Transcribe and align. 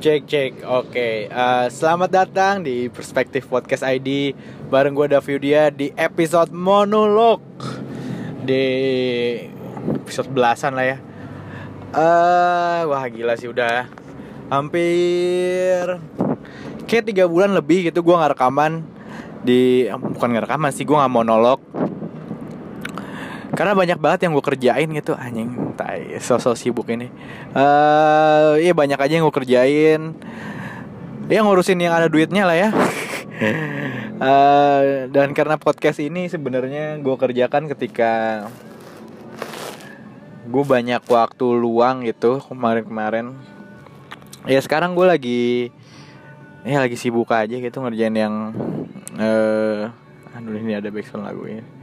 Cek 0.00 0.24
cek, 0.24 0.52
oke. 0.64 1.28
Eh, 1.28 1.66
selamat 1.68 2.08
datang 2.08 2.64
di 2.64 2.88
Perspektif 2.88 3.44
Podcast 3.44 3.84
ID 3.84 4.32
bareng 4.72 4.96
gue 4.96 5.12
Davidia 5.12 5.68
di 5.68 5.92
episode 5.92 6.48
monolog 6.56 7.44
di 8.40 8.64
episode 10.00 10.32
belasan 10.32 10.72
lah 10.72 10.96
ya. 10.96 10.98
Eh, 11.92 12.80
wah 12.88 13.04
gila 13.12 13.36
sih 13.36 13.52
udah 13.52 13.92
hampir 14.48 16.00
kayak 16.88 17.04
tiga 17.04 17.28
bulan 17.28 17.52
lebih 17.52 17.92
gitu 17.92 18.00
gue 18.00 18.16
nggak 18.16 18.40
rekaman 18.40 18.80
di 19.44 19.84
bukan 20.16 20.32
nggak 20.32 20.48
rekaman 20.48 20.72
sih 20.72 20.88
gue 20.88 20.96
nggak 20.96 21.12
monolog 21.12 21.60
karena 23.60 23.76
banyak 23.76 24.00
banget 24.00 24.24
yang 24.24 24.32
gue 24.32 24.40
kerjain 24.40 24.88
gitu. 24.88 25.12
Anjing 25.12 25.76
tai 25.76 26.16
sosok 26.16 26.56
sibuk 26.56 26.88
ini. 26.88 27.12
Eh 27.52 28.64
iya 28.64 28.72
banyak 28.72 28.96
aja 28.96 29.20
yang 29.20 29.28
gue 29.28 29.36
kerjain. 29.36 30.16
Ya 31.28 31.44
ngurusin 31.44 31.76
yang 31.76 31.92
ada 31.92 32.08
duitnya 32.08 32.48
lah 32.48 32.56
ya. 32.56 32.70
Eh, 34.20 35.08
dan 35.08 35.32
karena 35.32 35.56
podcast 35.56 35.96
ini 35.96 36.28
sebenarnya 36.28 37.00
gue 37.00 37.16
kerjakan 37.16 37.72
ketika 37.72 38.44
gue 40.44 40.60
banyak 40.60 41.00
waktu 41.08 41.46
luang 41.56 42.04
gitu 42.04 42.44
kemarin-kemarin. 42.44 43.32
Ya 44.44 44.60
sekarang 44.60 44.92
gue 44.92 45.08
lagi 45.08 45.42
ya 46.68 46.84
lagi 46.84 47.00
sibuk 47.00 47.32
aja 47.32 47.56
gitu 47.56 47.80
ngerjain 47.80 48.12
yang 48.12 48.52
eh 49.16 49.88
aduh 50.36 50.52
ini 50.52 50.76
ada 50.76 50.92
background 50.92 51.24
lagu 51.24 51.48
ini 51.48 51.79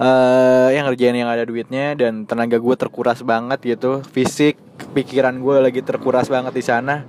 eh 0.00 0.68
yang 0.72 0.88
ngerjain 0.88 1.12
yang 1.12 1.28
ada 1.28 1.44
duitnya 1.44 1.92
dan 1.92 2.24
tenaga 2.24 2.56
gue 2.56 2.76
terkuras 2.80 3.20
banget 3.20 3.60
gitu. 3.76 4.00
Fisik 4.08 4.56
pikiran 4.96 5.36
gue 5.36 5.56
lagi 5.60 5.84
terkuras 5.84 6.32
banget 6.32 6.56
di 6.56 6.64
sana. 6.64 7.04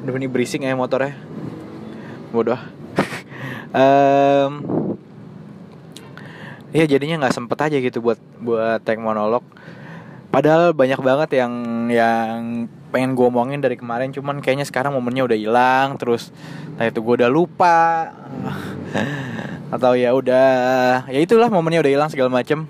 Aduh 0.00 0.16
ini 0.16 0.32
berisik 0.32 0.64
ya 0.64 0.72
motornya. 0.72 1.12
Bodoh. 2.32 2.56
Em, 3.72 4.52
ya 6.72 6.84
jadinya 6.88 7.24
nggak 7.24 7.36
sempet 7.36 7.58
aja 7.68 7.76
gitu 7.76 8.00
buat 8.00 8.16
buat 8.40 8.80
tag 8.80 8.96
monolog. 8.96 9.44
Padahal 10.32 10.72
banyak 10.72 11.04
banget 11.04 11.36
yang 11.36 11.52
yang 11.92 12.64
pengen 12.88 13.12
gue 13.12 13.28
omongin 13.28 13.60
dari 13.60 13.76
kemarin. 13.76 14.08
Cuman 14.08 14.40
kayaknya 14.40 14.64
sekarang 14.64 14.96
momennya 14.96 15.28
udah 15.28 15.36
hilang 15.36 15.88
terus 16.00 16.32
nah 16.80 16.88
itu 16.88 17.04
gue 17.04 17.14
udah 17.20 17.28
lupa 17.28 18.08
atau 19.74 19.92
ya 19.96 20.12
udah 20.12 21.08
ya 21.08 21.20
itulah 21.20 21.48
momennya 21.48 21.80
udah 21.80 21.92
hilang 21.92 22.10
segala 22.12 22.28
macem. 22.28 22.68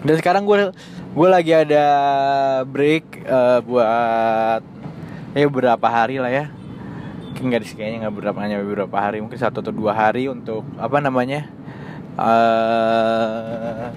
Dan 0.00 0.14
sekarang 0.16 0.48
gue 0.48 0.72
gue 1.10 1.28
lagi 1.28 1.52
ada 1.52 1.84
break 2.64 3.24
eh, 3.24 3.58
buat 3.64 4.62
ya 5.36 5.44
beberapa 5.46 5.86
hari 5.86 6.18
lah 6.18 6.32
ya. 6.32 6.44
Nggak 7.40 7.64
sih 7.64 7.76
kayaknya 7.76 8.08
nggak 8.08 8.16
berapa 8.20 8.38
hanya 8.40 8.60
beberapa 8.60 8.96
hari 9.00 9.20
mungkin 9.24 9.40
satu 9.40 9.64
atau 9.64 9.72
dua 9.72 9.96
hari 9.96 10.28
untuk 10.28 10.64
apa 10.76 11.00
namanya 11.00 11.48
eh 12.20 13.88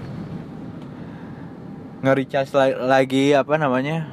nge-recharge 2.04 2.52
la- 2.52 3.00
lagi 3.00 3.32
apa 3.32 3.56
namanya 3.56 4.04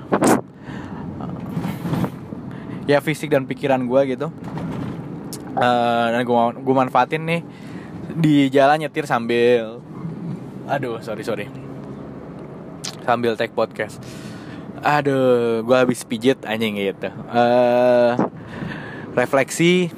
ya 2.87 3.03
fisik 3.03 3.31
dan 3.31 3.43
pikiran 3.43 3.83
gue 3.83 4.15
gitu 4.15 4.27
Eh 5.51 6.05
dan 6.15 6.21
gue 6.23 6.35
gue 6.63 6.75
manfaatin 6.75 7.23
nih 7.27 7.41
di 8.11 8.47
jalan 8.51 8.79
nyetir 8.79 9.03
sambil 9.03 9.83
aduh 10.67 11.03
sorry 11.03 11.23
sorry. 11.27 11.45
Sambil 13.03 13.35
take 13.35 13.51
podcast. 13.51 13.99
Aduh 14.79 15.61
gue 15.67 15.75
habis 15.75 16.07
pijit 16.07 16.39
anjing 16.47 16.79
gitu. 16.79 17.11
Eh 17.11 18.13
refleksi 19.11 19.91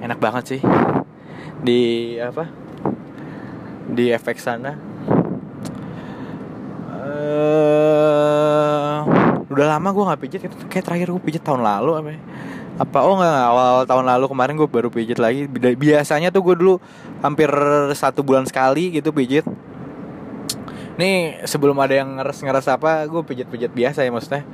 enak 0.00 0.16
banget 0.16 0.56
sih. 0.56 0.60
Di 1.60 1.80
apa? 2.22 2.48
Di 3.92 4.16
efek 4.16 4.40
sana. 4.40 4.72
Eh 7.04 7.36
udah 9.46 9.66
lama 9.76 9.88
gue 9.92 10.04
nggak 10.04 10.20
pijit 10.20 10.40
kayak 10.68 10.84
terakhir 10.84 11.08
gue 11.12 11.22
pijit 11.22 11.40
tahun 11.44 11.64
lalu 11.64 11.92
apa 11.96 12.08
ya? 12.12 12.20
Apa? 12.76 12.98
Oh 13.04 13.16
nggak 13.16 13.40
awal 13.48 13.74
tahun 13.88 14.04
lalu 14.04 14.26
kemarin 14.28 14.54
gue 14.60 14.68
baru 14.68 14.88
pijit 14.92 15.16
lagi. 15.16 15.48
Biasanya 15.76 16.28
tuh 16.28 16.44
gue 16.44 16.54
dulu 16.60 16.74
hampir 17.24 17.48
satu 17.96 18.20
bulan 18.20 18.44
sekali 18.44 18.92
gitu 18.92 19.12
pijit. 19.16 19.48
Nih 20.96 21.44
sebelum 21.44 21.76
ada 21.80 21.92
yang 21.92 22.20
ngeres 22.20 22.40
ngeres 22.40 22.68
apa 22.72 23.04
gue 23.08 23.22
pijit 23.24 23.48
pijit 23.48 23.72
biasa 23.72 24.04
ya 24.04 24.12
maksudnya. 24.12 24.44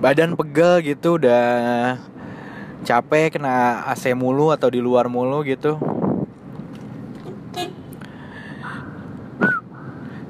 Badan 0.00 0.36
pegel 0.36 0.84
gitu 0.84 1.16
udah 1.16 1.96
capek 2.84 3.36
kena 3.36 3.84
AC 3.88 4.12
mulu 4.12 4.52
atau 4.52 4.68
di 4.68 4.80
luar 4.80 5.08
mulu 5.08 5.40
gitu. 5.44 5.80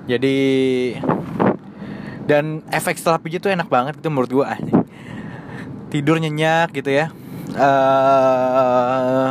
Jadi 0.07 0.39
dan 2.27 2.63
efek 2.71 2.95
setelah 2.95 3.19
pijit 3.19 3.43
tuh 3.43 3.51
enak 3.51 3.67
banget 3.67 3.99
itu 3.99 4.07
menurut 4.07 4.31
gue. 4.31 4.76
Tidur 5.93 6.19
nyenyak 6.19 6.75
gitu 6.75 6.91
ya. 6.91 7.13
Eh 7.55 9.29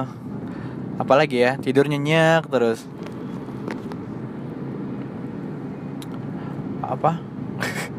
apalagi 0.95 1.37
ya? 1.43 1.51
Tidur 1.59 1.85
nyenyak 1.87 2.47
terus. 2.49 2.83
Apa? 6.83 7.19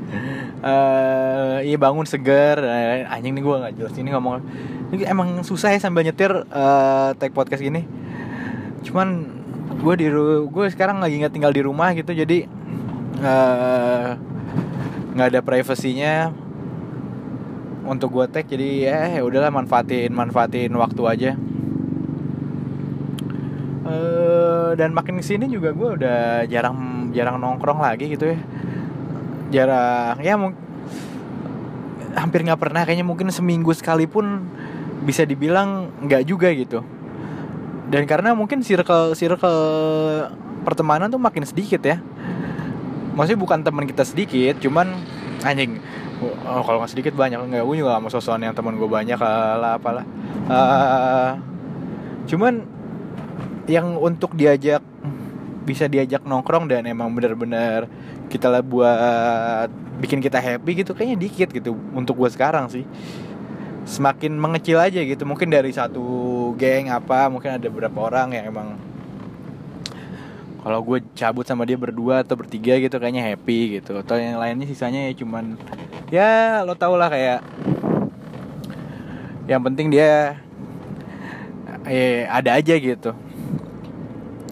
Eh 0.66 1.70
iya 1.70 1.78
bangun 1.78 2.08
seger. 2.08 2.58
Eh, 2.58 3.06
anjing 3.06 3.38
nih 3.38 3.42
gue 3.44 3.54
nggak 3.54 3.74
jelas 3.78 3.94
ini 4.02 4.10
ngomong. 4.10 4.42
Ini 4.90 5.06
emang 5.06 5.46
susah 5.46 5.70
ya 5.70 5.78
sambil 5.78 6.02
nyetir 6.02 6.32
eh 6.32 7.08
take 7.22 7.30
podcast 7.30 7.62
gini. 7.62 7.86
Cuman 8.82 9.30
gue 9.78 9.94
di 9.94 10.06
gue 10.50 10.66
sekarang 10.74 10.98
lagi 10.98 11.22
nggak 11.22 11.34
tinggal 11.34 11.52
di 11.54 11.62
rumah 11.62 11.94
gitu 11.94 12.10
jadi 12.10 12.48
nggak 15.16 15.28
ada 15.32 15.40
privasinya 15.40 16.34
untuk 17.86 18.12
gue 18.12 18.26
tag 18.26 18.44
jadi 18.50 18.68
ya 18.90 18.98
ya 19.18 19.22
udahlah 19.22 19.54
manfaatin 19.54 20.10
manfaatin 20.10 20.70
waktu 20.74 21.02
aja. 21.06 21.30
Eh 23.86 24.70
dan 24.74 24.90
makin 24.92 25.22
ke 25.22 25.24
sini 25.24 25.46
juga 25.46 25.70
gue 25.70 25.88
udah 26.02 26.44
jarang 26.50 27.08
jarang 27.14 27.38
nongkrong 27.38 27.80
lagi 27.80 28.10
gitu 28.10 28.34
ya. 28.34 28.38
Jarang 29.54 30.18
ya 30.20 30.34
mung- 30.34 30.58
hampir 32.16 32.42
nggak 32.42 32.58
pernah 32.58 32.82
kayaknya 32.82 33.06
mungkin 33.06 33.30
seminggu 33.30 33.70
sekalipun 33.76 34.48
bisa 35.06 35.22
dibilang 35.22 35.94
nggak 36.02 36.22
juga 36.26 36.50
gitu. 36.50 36.82
Dan 37.86 38.04
karena 38.10 38.34
mungkin 38.34 38.66
circle 38.66 39.14
circle 39.14 39.62
pertemanan 40.66 41.06
tuh 41.06 41.22
makin 41.22 41.46
sedikit 41.46 41.78
ya. 41.86 42.02
Maksudnya 43.14 43.38
bukan 43.38 43.62
teman 43.62 43.86
kita 43.86 44.02
sedikit 44.02 44.58
cuman 44.58 44.92
anjing 45.46 45.78
oh, 46.22 46.62
kalau 46.64 46.78
nggak 46.80 46.92
sedikit 46.92 47.14
banyak. 47.16 47.38
Nggak 47.38 47.64
gue 47.64 47.76
juga 47.80 47.96
gak 47.96 48.02
mau 48.02 48.12
sosokan 48.12 48.42
yang 48.44 48.54
teman 48.56 48.76
gue 48.76 48.88
banyak 48.88 49.18
lah 49.20 49.76
apalah. 49.76 50.04
Eh, 50.46 51.30
cuman 52.30 52.64
yang 53.66 53.98
untuk 53.98 54.34
diajak 54.38 54.82
bisa 55.66 55.90
diajak 55.90 56.22
nongkrong 56.22 56.70
dan 56.70 56.86
emang 56.86 57.10
bener-bener 57.10 57.90
kita 58.30 58.46
lah 58.46 58.62
buat 58.62 59.66
bikin 59.98 60.22
kita 60.22 60.38
happy 60.38 60.86
gitu 60.86 60.94
kayaknya 60.94 61.18
dikit 61.18 61.48
gitu 61.50 61.74
untuk 61.92 62.14
gue 62.16 62.30
sekarang 62.30 62.70
sih. 62.70 62.86
Semakin 63.86 64.34
mengecil 64.34 64.78
aja 64.82 64.98
gitu. 64.98 65.22
Mungkin 65.26 65.50
dari 65.50 65.70
satu 65.70 66.02
geng 66.58 66.90
apa 66.90 67.30
mungkin 67.30 67.58
ada 67.58 67.66
beberapa 67.70 68.06
orang 68.06 68.34
yang 68.34 68.50
emang 68.50 68.78
kalau 70.66 70.82
gue 70.82 70.98
cabut 71.14 71.46
sama 71.46 71.62
dia 71.62 71.78
berdua 71.78 72.26
atau 72.26 72.34
bertiga 72.34 72.74
gitu 72.82 72.98
kayaknya 72.98 73.22
happy 73.22 73.78
gitu. 73.78 74.02
Atau 74.02 74.18
yang 74.18 74.42
lainnya 74.42 74.66
sisanya 74.66 75.06
ya 75.06 75.14
cuman 75.14 75.54
ya 76.10 76.66
lo 76.66 76.74
tau 76.74 76.98
lah 76.98 77.06
kayak 77.06 77.38
yang 79.46 79.62
penting 79.62 79.94
dia 79.94 80.42
eh 81.86 82.26
ada 82.26 82.58
aja 82.58 82.74
gitu. 82.74 83.14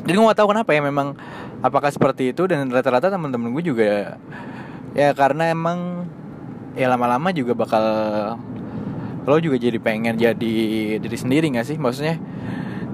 Jadi 0.07 0.15
gue 0.15 0.31
gak 0.31 0.39
tahu 0.39 0.55
kenapa 0.55 0.71
ya 0.71 0.87
memang 0.87 1.19
apakah 1.67 1.91
seperti 1.91 2.31
itu. 2.31 2.47
Dan 2.47 2.71
rata-rata 2.71 3.11
teman-teman 3.11 3.51
gue 3.51 3.75
juga 3.75 4.15
ya 4.95 5.11
karena 5.19 5.51
emang 5.51 6.07
ya 6.79 6.95
lama-lama 6.95 7.35
juga 7.35 7.59
bakal 7.59 7.83
lo 9.27 9.35
juga 9.43 9.59
jadi 9.59 9.83
pengen 9.83 10.15
jadi 10.15 10.55
diri 11.03 11.19
sendiri 11.19 11.51
gak 11.59 11.67
sih? 11.67 11.75
Maksudnya 11.75 12.23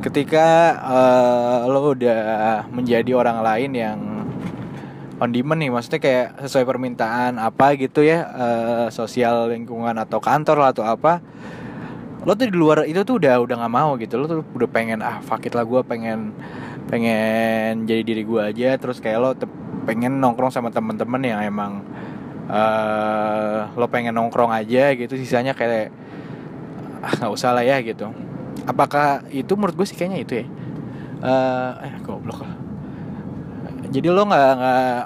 ketika 0.00 0.46
eh, 0.80 1.58
lo 1.68 1.92
udah 1.92 2.64
menjadi 2.72 3.12
orang 3.12 3.44
lain 3.44 3.70
yang 3.76 3.98
on 5.20 5.28
demand 5.28 5.60
nih 5.60 5.68
maksudnya 5.68 6.00
kayak 6.00 6.26
sesuai 6.48 6.64
permintaan 6.64 7.36
apa 7.36 7.76
gitu 7.76 8.00
ya 8.00 8.24
eh, 8.24 8.86
sosial 8.88 9.52
lingkungan 9.52 9.92
atau 10.00 10.18
kantor 10.18 10.56
lah 10.64 10.68
atau 10.72 10.84
apa 10.88 11.20
lo 12.20 12.36
tuh 12.36 12.52
di 12.52 12.56
luar 12.56 12.84
itu 12.84 13.00
tuh 13.00 13.16
udah 13.16 13.40
udah 13.40 13.56
nggak 13.64 13.72
mau 13.72 13.96
gitu. 13.96 14.20
Lo 14.20 14.28
tuh 14.28 14.44
udah 14.44 14.68
pengen 14.68 15.00
ah 15.00 15.24
fuck 15.24 15.40
it 15.40 15.56
lah 15.56 15.64
gue 15.64 15.80
pengen 15.88 16.36
pengen 16.92 17.88
jadi 17.88 18.04
diri 18.04 18.22
gue 18.28 18.40
aja. 18.44 18.76
Terus 18.76 19.00
kayak 19.00 19.18
lo 19.24 19.32
pengen 19.88 20.20
nongkrong 20.20 20.52
sama 20.52 20.68
temen-temen 20.68 21.22
yang 21.24 21.40
emang 21.40 21.80
uh, 22.44 23.72
lo 23.72 23.88
pengen 23.88 24.12
nongkrong 24.12 24.52
aja 24.52 24.92
gitu. 24.92 25.16
Sisanya 25.16 25.56
kayak 25.56 25.88
ah 27.00 27.32
usah 27.32 27.56
lah 27.56 27.64
ya 27.64 27.80
gitu 27.80 28.12
apakah 28.68 29.24
itu 29.30 29.52
menurut 29.56 29.76
gue 29.76 29.86
sih 29.86 29.96
kayaknya 29.96 30.20
itu 30.24 30.32
ya. 30.42 30.46
Uh, 31.20 31.84
eh 31.84 31.94
goblok 32.00 32.40
jadi 33.90 34.08
lo 34.08 34.22
nggak 34.22 34.52
nggak 34.54 35.00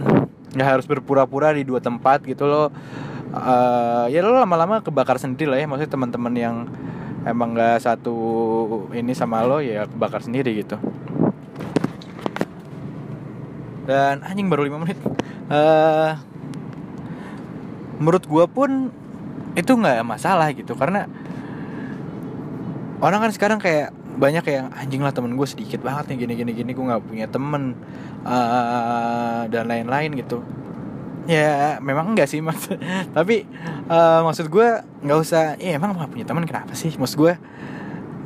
nggak 0.56 0.68
harus 0.68 0.86
berpura-pura 0.88 1.52
di 1.52 1.62
dua 1.62 1.78
tempat 1.78 2.24
gitu 2.24 2.48
lo. 2.48 2.72
Uh, 3.30 4.10
ya 4.10 4.24
lo 4.24 4.34
lama-lama 4.34 4.80
kebakar 4.80 5.20
sendiri 5.20 5.46
lah 5.52 5.58
ya. 5.60 5.66
Maksudnya 5.68 5.92
teman-teman 5.92 6.34
yang 6.34 6.56
emang 7.28 7.52
nggak 7.52 7.84
satu 7.84 8.16
ini 8.96 9.12
sama 9.12 9.44
lo 9.44 9.60
ya 9.60 9.84
kebakar 9.86 10.24
sendiri 10.24 10.56
gitu. 10.56 10.80
Dan 13.84 14.24
anjing 14.24 14.48
baru 14.48 14.66
lima 14.66 14.80
menit. 14.80 14.98
Uh, 15.52 16.16
menurut 18.00 18.24
gue 18.24 18.44
pun 18.48 18.88
itu 19.52 19.72
nggak 19.76 20.00
masalah 20.02 20.48
gitu. 20.56 20.72
Karena 20.72 21.04
orang 23.00 23.28
kan 23.28 23.30
sekarang 23.32 23.58
kayak 23.58 23.92
banyak 24.20 24.44
yang 24.52 24.68
anjing 24.76 25.00
lah 25.00 25.16
temen 25.16 25.32
gue 25.32 25.48
sedikit 25.48 25.80
banget 25.80 26.12
nih 26.12 26.28
gini 26.28 26.32
gini 26.36 26.52
gini 26.52 26.70
gue 26.76 26.84
nggak 26.84 27.02
punya 27.04 27.26
temen. 27.26 27.74
Uh, 28.20 29.48
dan 29.48 29.64
lain-lain 29.64 30.12
gitu. 30.20 30.44
Ya 31.24 31.80
memang 31.80 32.12
enggak 32.12 32.28
sih 32.28 32.44
mas. 32.44 32.68
Tapi 33.16 33.48
uh, 33.88 34.20
maksud 34.28 34.52
gue 34.52 34.68
nggak 35.04 35.18
usah 35.20 35.56
ya 35.56 35.80
emang 35.80 35.96
gak 35.96 36.12
punya 36.12 36.28
teman 36.28 36.44
kenapa 36.44 36.76
sih? 36.76 36.92
Maksud 36.92 37.16
gue 37.16 37.32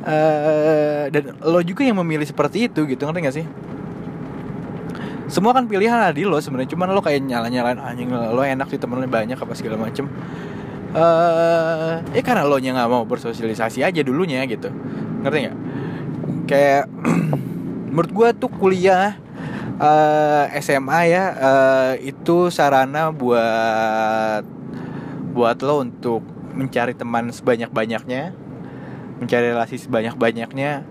uh, 0.03 1.05
dan 1.15 1.25
lo 1.43 1.62
juga 1.62 1.87
yang 1.87 1.99
memilih 2.03 2.27
seperti 2.27 2.67
itu 2.67 2.87
gitu. 2.91 3.06
Ngerti 3.06 3.20
gak 3.23 3.37
sih? 3.38 3.47
Semua 5.31 5.56
kan 5.56 5.65
pilihan 5.70 5.94
ada 5.94 6.15
di 6.15 6.27
lo 6.27 6.43
sebenarnya. 6.43 6.75
Cuman 6.75 6.91
lo 6.91 7.00
kayak 7.00 7.23
nyala 7.23 7.47
nyalain 7.47 7.79
anjing 7.79 8.11
lo 8.11 8.43
enak 8.43 8.67
sih 8.67 8.82
temen 8.82 8.99
lo 8.99 9.06
banyak 9.06 9.38
apa 9.38 9.53
segala 9.55 9.79
macem 9.79 10.11
uh, 10.94 12.00
ya 12.14 12.23
karena 12.23 12.46
lo 12.46 12.56
nya 12.62 12.73
nggak 12.73 12.91
mau 12.91 13.05
bersosialisasi 13.05 13.82
aja 13.82 14.00
dulunya 14.00 14.46
gitu. 14.46 14.70
Ngerti 15.26 15.38
nggak? 15.44 15.58
Kayak 16.49 16.85
menurut 17.93 18.11
gue 18.11 18.29
tuh 18.38 18.50
kuliah 18.50 19.19
uh, 19.79 20.50
eh, 20.50 20.62
SMA 20.62 21.00
ya 21.11 21.25
uh, 21.35 21.93
itu 21.99 22.50
sarana 22.50 23.11
buat 23.11 24.43
buat 25.35 25.58
lo 25.67 25.82
untuk 25.82 26.23
mencari 26.55 26.94
teman 26.94 27.35
sebanyak 27.35 27.70
banyaknya 27.75 28.31
mencari 29.19 29.50
relasi 29.50 29.79
sebanyak 29.79 30.14
banyaknya 30.14 30.87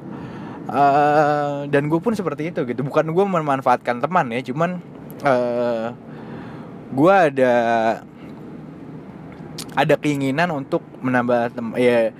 uh, 0.67 1.63
dan 1.67 1.87
gue 1.87 1.99
pun 1.99 2.15
seperti 2.15 2.51
itu 2.51 2.63
gitu. 2.67 2.83
Bukan 2.83 3.11
gue 3.11 3.25
memanfaatkan 3.25 4.03
teman 4.03 4.31
ya 4.31 4.43
cuman 4.43 4.79
uh, 5.23 5.95
gue 6.93 7.13
ada 7.13 7.55
ada 9.73 9.95
keinginan 9.97 10.53
untuk 10.53 10.85
menambah 11.01 11.53
tem 11.53 11.67
ya 11.77 12.13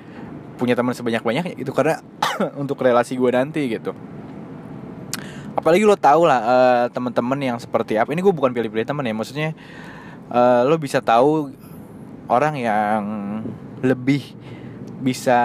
punya 0.58 0.74
teman 0.78 0.94
sebanyak 0.94 1.22
banyaknya 1.22 1.54
itu 1.58 1.70
karena 1.74 2.02
untuk 2.62 2.82
relasi 2.82 3.18
gue 3.18 3.30
nanti 3.34 3.62
gitu. 3.70 3.94
Apalagi 5.54 5.86
lo 5.86 5.94
tau 5.94 6.26
lah 6.26 6.42
uh, 6.42 6.86
teman-teman 6.90 7.38
yang 7.38 7.58
seperti 7.62 7.98
apa 8.02 8.10
ini 8.10 8.26
gue 8.26 8.34
bukan 8.34 8.50
pilih-pilih 8.50 8.90
teman 8.90 9.06
ya 9.06 9.14
maksudnya 9.14 9.50
uh, 10.34 10.66
lo 10.66 10.82
bisa 10.82 10.98
tahu 10.98 11.54
orang 12.26 12.58
yang 12.58 13.02
lebih 13.86 14.34
bisa 15.04 15.38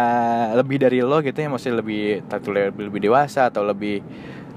lebih 0.54 0.78
dari 0.80 1.02
lo 1.02 1.18
gitu 1.20 1.34
ya 1.34 1.50
maksudnya 1.50 1.82
lebih 1.82 2.22
lebih, 2.24 2.84
lebih 2.88 3.00
dewasa 3.10 3.50
atau 3.50 3.66
lebih 3.66 4.00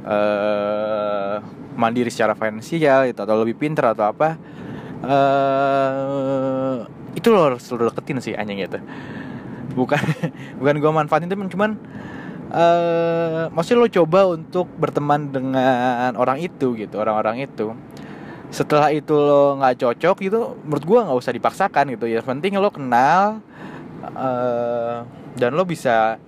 uh, 0.06 1.42
mandiri 1.75 2.13
secara 2.13 2.38
finansial 2.38 3.09
gitu 3.09 3.19
atau 3.25 3.36
lebih 3.42 3.57
pinter 3.57 3.92
atau 3.92 4.13
apa 4.13 4.38
itu 7.16 7.28
lo 7.31 7.54
harus 7.54 7.63
lo 7.72 7.90
deketin 7.92 8.18
sih 8.24 8.34
anjing 8.36 8.62
gitu 8.63 8.80
bukan 9.74 10.00
bukan 10.60 10.75
gue 10.80 10.92
manfaatin 10.92 11.31
temen 11.31 11.48
cuman 11.48 11.80
uh, 12.52 13.48
maksudnya 13.52 13.80
lo 13.81 13.90
coba 13.90 14.19
untuk 14.36 14.68
berteman 14.75 15.31
dengan 15.31 16.13
orang 16.19 16.44
itu 16.44 16.75
gitu 16.75 17.00
orang-orang 17.00 17.48
itu. 17.48 17.74
Setelah 18.52 18.92
itu 18.92 19.16
lo 19.16 19.56
nggak 19.63 19.80
cocok 19.80 20.16
gitu 20.28 20.40
menurut 20.68 20.84
gue 20.84 21.00
nggak 21.08 21.18
usah 21.18 21.34
dipaksakan 21.34 21.96
gitu 21.96 22.06
ya. 22.12 22.19
Penting 22.22 22.60
lo 22.60 22.69
kenal 22.69 23.40
uh, 24.12 25.07
dan 25.40 25.52
lo 25.56 25.64
bisa 25.64 26.19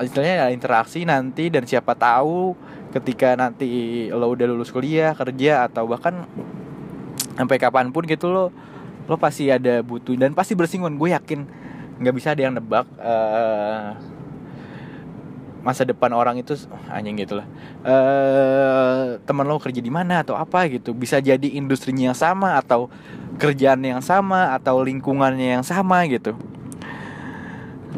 istilahnya 0.00 0.48
interaksi 0.48 1.04
nanti 1.04 1.52
dan 1.52 1.68
siapa 1.68 1.92
tahu 1.92 2.56
ketika 2.96 3.36
nanti 3.36 4.08
lo 4.08 4.32
udah 4.32 4.46
lulus 4.48 4.72
kuliah 4.72 5.12
kerja 5.12 5.68
atau 5.68 5.84
bahkan 5.84 6.24
sampai 7.36 7.60
kapan 7.60 7.92
pun 7.92 8.08
gitu 8.08 8.32
lo 8.32 8.48
lo 9.10 9.18
pasti 9.18 9.50
ada 9.50 9.82
butuh 9.82 10.14
dan 10.14 10.30
pasti 10.30 10.54
bersinggungan. 10.54 10.94
Gue 10.94 11.10
yakin 11.10 11.42
nggak 11.98 12.14
bisa 12.14 12.30
ada 12.30 12.46
yang 12.46 12.54
nebak 12.54 12.86
uh, 13.02 13.98
masa 15.66 15.82
depan 15.82 16.14
orang 16.14 16.38
itu 16.38 16.54
anjing 16.86 17.18
gitu 17.18 17.42
lah. 17.42 17.46
Uh, 17.82 19.18
teman 19.26 19.50
lo 19.50 19.58
kerja 19.58 19.82
di 19.82 19.90
mana 19.90 20.22
atau 20.22 20.38
apa 20.38 20.70
gitu. 20.70 20.94
Bisa 20.94 21.18
jadi 21.18 21.58
industrinya 21.58 22.14
yang 22.14 22.18
sama 22.18 22.54
atau 22.54 22.86
kerjaan 23.42 23.82
yang 23.82 23.98
sama 23.98 24.54
atau 24.54 24.78
lingkungannya 24.78 25.58
yang 25.58 25.66
sama 25.66 26.06
gitu. 26.06 26.38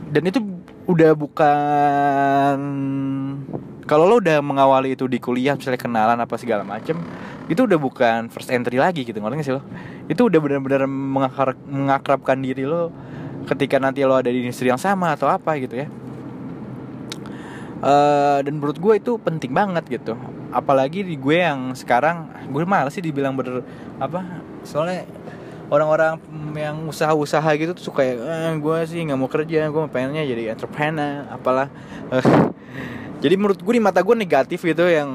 Dan 0.08 0.24
itu 0.32 0.40
udah 0.88 1.12
bukan 1.12 2.58
kalau 3.92 4.08
lo 4.08 4.24
udah 4.24 4.40
mengawali 4.40 4.96
itu 4.96 5.04
di 5.04 5.20
kuliah 5.20 5.52
misalnya 5.52 5.76
kenalan 5.76 6.16
apa 6.16 6.40
segala 6.40 6.64
macem 6.64 6.96
itu 7.44 7.68
udah 7.68 7.76
bukan 7.76 8.32
first 8.32 8.48
entry 8.48 8.80
lagi 8.80 9.04
gitu 9.04 9.20
ngerti 9.20 9.44
sih 9.44 9.52
lo? 9.52 9.60
Itu 10.08 10.32
udah 10.32 10.40
benar-benar 10.40 10.88
mengakrabkan 11.68 12.40
diri 12.40 12.64
lo 12.64 12.88
ketika 13.44 13.76
nanti 13.76 14.00
lo 14.08 14.16
ada 14.16 14.32
di 14.32 14.40
industri 14.40 14.72
yang 14.72 14.80
sama 14.80 15.12
atau 15.12 15.28
apa 15.28 15.60
gitu 15.60 15.76
ya. 15.76 15.92
Uh, 17.84 18.40
dan 18.40 18.56
menurut 18.56 18.80
gue 18.80 18.94
itu 18.96 19.20
penting 19.20 19.52
banget 19.52 19.84
gitu. 19.92 20.16
Apalagi 20.56 21.04
di 21.04 21.20
gue 21.20 21.44
yang 21.44 21.76
sekarang 21.76 22.32
gue 22.48 22.64
malah 22.64 22.88
sih 22.88 23.04
dibilang 23.04 23.36
ber 23.36 23.60
apa 24.00 24.40
soalnya 24.64 25.04
orang-orang 25.68 26.16
yang 26.56 26.88
usaha-usaha 26.88 27.48
gitu 27.60 27.76
tuh 27.76 27.92
suka 27.92 28.08
eh, 28.08 28.56
gue 28.56 28.78
sih 28.88 29.04
nggak 29.04 29.18
mau 29.20 29.28
kerja 29.28 29.68
gue 29.68 29.82
pengennya 29.92 30.24
jadi 30.24 30.56
entrepreneur 30.56 31.28
apalah 31.28 31.68
jadi 33.22 33.38
menurut 33.38 33.62
gue 33.62 33.74
di 33.78 33.82
mata 33.82 34.02
gue 34.02 34.18
negatif 34.18 34.66
gitu 34.66 34.82
yang 34.90 35.06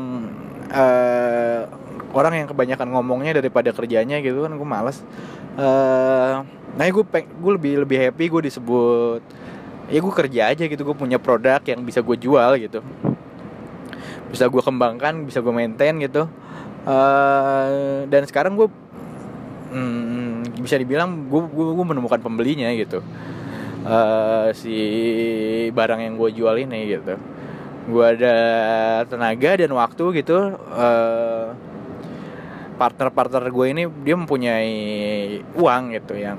uh, 0.71 1.67
orang 2.15 2.39
yang 2.39 2.47
kebanyakan 2.47 2.87
ngomongnya 2.95 3.43
daripada 3.43 3.75
kerjanya 3.75 4.23
gitu 4.23 4.47
kan 4.47 4.55
gue 4.55 4.67
males. 4.67 5.03
Uh, 5.59 6.47
nah 6.79 6.87
gue 6.87 7.03
gue 7.19 7.51
lebih 7.59 7.73
lebih 7.83 7.97
happy 7.99 8.31
gue 8.31 8.41
disebut 8.47 9.21
ya 9.91 9.99
gue 9.99 10.13
kerja 10.13 10.41
aja 10.55 10.63
gitu 10.69 10.81
gue 10.87 10.95
punya 10.95 11.19
produk 11.19 11.59
yang 11.67 11.83
bisa 11.83 11.99
gue 11.99 12.15
jual 12.15 12.55
gitu. 12.63 12.79
Bisa 14.31 14.47
gue 14.47 14.63
kembangkan 14.63 15.27
bisa 15.27 15.43
gue 15.43 15.51
maintain 15.51 15.99
gitu. 15.99 16.31
Uh, 16.87 18.07
dan 18.07 18.23
sekarang 18.23 18.55
gue 18.55 18.71
hmm, 19.75 20.63
bisa 20.63 20.79
dibilang 20.79 21.27
gue 21.27 21.43
gue 21.43 21.85
menemukan 21.91 22.23
pembelinya 22.23 22.71
gitu. 22.71 23.03
Uh, 23.83 24.55
si 24.55 24.75
barang 25.75 25.99
yang 25.99 26.15
gue 26.15 26.29
jual 26.31 26.55
ini 26.55 26.87
gitu 26.87 27.19
gue 27.87 28.05
ada 28.19 28.35
tenaga 29.07 29.55
dan 29.55 29.71
waktu 29.71 30.19
gitu 30.19 30.59
uh, 30.59 31.55
partner-partner 32.75 33.47
gue 33.47 33.65
ini 33.71 33.83
dia 34.03 34.15
mempunyai 34.19 34.75
uang 35.55 35.83
gitu 35.95 36.13
yang 36.19 36.37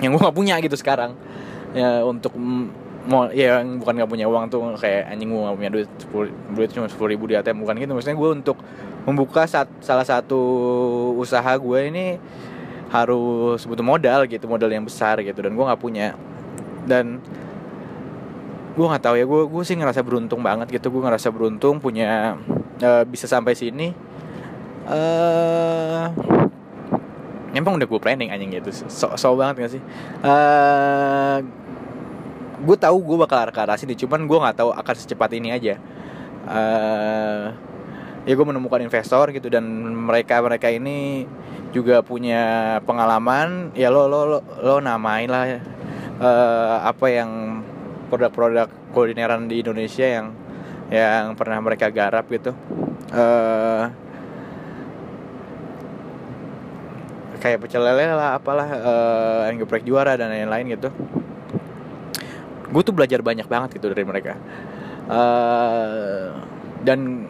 yang 0.00 0.10
gue 0.14 0.20
gak 0.20 0.36
punya 0.36 0.56
gitu 0.64 0.74
sekarang. 0.78 1.12
Ya 1.76 2.02
untuk 2.02 2.32
mau 3.08 3.28
ya 3.32 3.64
bukan 3.64 3.94
nggak 4.04 4.10
punya 4.10 4.26
uang 4.28 4.52
tuh 4.52 4.76
kayak 4.76 5.12
anjing 5.12 5.32
gue 5.32 5.40
gak 5.40 5.58
punya 5.58 5.70
duit 5.72 5.88
sepuluh 5.96 6.28
duit 6.52 6.68
cuma 6.72 6.86
sepuluh 6.88 7.10
ribu 7.12 7.28
di 7.28 7.34
ATM 7.36 7.60
bukan 7.62 7.76
gitu. 7.76 7.92
Maksudnya 7.92 8.16
gue 8.16 8.30
untuk 8.42 8.56
membuka 9.04 9.44
saat, 9.44 9.68
salah 9.84 10.04
satu 10.08 10.40
usaha 11.20 11.52
gue 11.56 11.78
ini 11.88 12.06
harus 12.88 13.60
butuh 13.68 13.84
modal 13.84 14.24
gitu 14.24 14.48
modal 14.48 14.72
yang 14.72 14.88
besar 14.88 15.20
gitu 15.20 15.36
dan 15.44 15.52
gue 15.52 15.64
nggak 15.68 15.82
punya. 15.82 16.16
Dan 16.88 17.20
gue 18.78 18.86
nggak 18.86 19.02
tahu 19.02 19.14
ya 19.18 19.26
gue 19.26 19.42
gue 19.50 19.62
sih 19.66 19.74
ngerasa 19.74 20.06
beruntung 20.06 20.38
banget 20.38 20.70
gitu 20.70 20.94
gue 20.94 21.02
ngerasa 21.02 21.34
beruntung 21.34 21.82
punya 21.82 22.38
uh, 22.78 23.02
bisa 23.02 23.26
sampai 23.26 23.58
sini. 23.58 23.90
Uh, 24.86 26.08
emang 27.52 27.74
udah 27.74 27.84
gue 27.90 28.00
planning 28.00 28.30
anjing 28.30 28.54
gitu 28.54 28.70
so, 28.86 29.18
so 29.18 29.34
banget 29.34 29.66
gak 29.66 29.72
sih? 29.74 29.82
Uh, 30.22 31.42
gue 32.62 32.76
tahu 32.78 33.02
gue 33.02 33.16
bakal 33.18 33.50
ke 33.50 33.58
arah 33.58 33.74
sini 33.74 33.98
cuman 33.98 34.24
gue 34.30 34.38
nggak 34.38 34.56
tahu 34.62 34.70
akan 34.70 34.94
secepat 34.94 35.34
ini 35.34 35.50
aja. 35.50 35.74
Uh, 36.46 37.50
ya 38.30 38.32
gue 38.38 38.46
menemukan 38.46 38.78
investor 38.78 39.34
gitu 39.34 39.50
dan 39.50 39.66
mereka 40.06 40.38
mereka 40.38 40.70
ini 40.70 41.26
juga 41.74 41.98
punya 42.06 42.78
pengalaman. 42.86 43.74
Ya 43.74 43.90
lo 43.90 44.06
lo 44.06 44.22
lo, 44.22 44.38
lo 44.62 44.78
namain 44.78 45.26
lah 45.26 45.58
uh, 46.22 46.76
apa 46.86 47.06
yang 47.10 47.30
produk-produk 48.08 48.68
kulineran 48.96 49.46
di 49.46 49.60
Indonesia 49.60 50.04
yang 50.04 50.26
yang 50.88 51.36
pernah 51.36 51.60
mereka 51.60 51.92
garap 51.92 52.24
gitu. 52.32 52.56
Uh, 53.12 53.92
kayak 57.38 57.62
pecel 57.62 57.84
lele 57.84 58.10
lah 58.10 58.40
apalah 58.40 58.68
uh, 58.68 59.52
geprek 59.54 59.84
juara 59.84 60.16
dan 60.16 60.32
lain-lain 60.32 60.74
gitu. 60.74 60.88
Gue 62.68 62.82
tuh 62.84 62.92
belajar 62.96 63.20
banyak 63.20 63.48
banget 63.48 63.76
gitu 63.80 63.92
dari 63.92 64.04
mereka. 64.04 64.36
Uh, 65.08 66.36
dan 66.84 67.28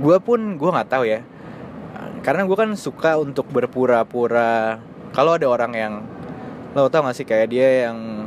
gue 0.00 0.16
pun 0.20 0.60
gue 0.60 0.70
nggak 0.70 0.90
tahu 0.92 1.04
ya. 1.08 1.20
Karena 2.20 2.44
gue 2.44 2.56
kan 2.56 2.76
suka 2.76 3.16
untuk 3.16 3.48
berpura-pura. 3.48 4.76
Kalau 5.16 5.40
ada 5.40 5.48
orang 5.48 5.72
yang 5.72 5.94
lo 6.76 6.86
tau 6.92 7.02
gak 7.02 7.16
sih 7.16 7.26
kayak 7.26 7.48
dia 7.50 7.88
yang 7.88 8.19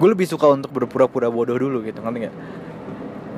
gue 0.00 0.08
lebih 0.08 0.24
suka 0.24 0.48
untuk 0.48 0.72
berpura-pura 0.72 1.28
bodoh 1.28 1.60
dulu 1.60 1.84
gitu 1.84 2.00
ngerti 2.00 2.18
nggak? 2.24 2.36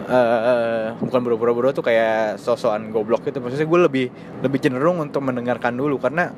Uh, 0.03 0.95
bukan 1.03 1.21
berpura 1.27 1.51
bodoh 1.51 1.75
tuh 1.75 1.83
kayak 1.83 2.39
sosokan 2.39 2.95
goblok 2.95 3.27
gitu. 3.27 3.43
Maksudnya 3.43 3.67
gue 3.67 3.81
lebih 3.91 4.07
lebih 4.47 4.59
cenderung 4.63 5.03
untuk 5.03 5.27
mendengarkan 5.27 5.75
dulu 5.75 5.99
karena 5.99 6.31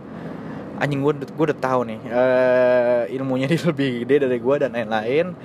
anjing 0.81 1.05
gue 1.05 1.13
gue 1.29 1.45
udah 1.53 1.61
tahu 1.61 1.81
nih 1.87 2.01
uh, 2.09 3.03
ilmunya 3.13 3.47
dia 3.53 3.61
lebih 3.69 4.09
gede 4.09 4.25
dari 4.25 4.39
gue 4.41 4.55
dan 4.57 4.73
lain-lain. 4.73 5.37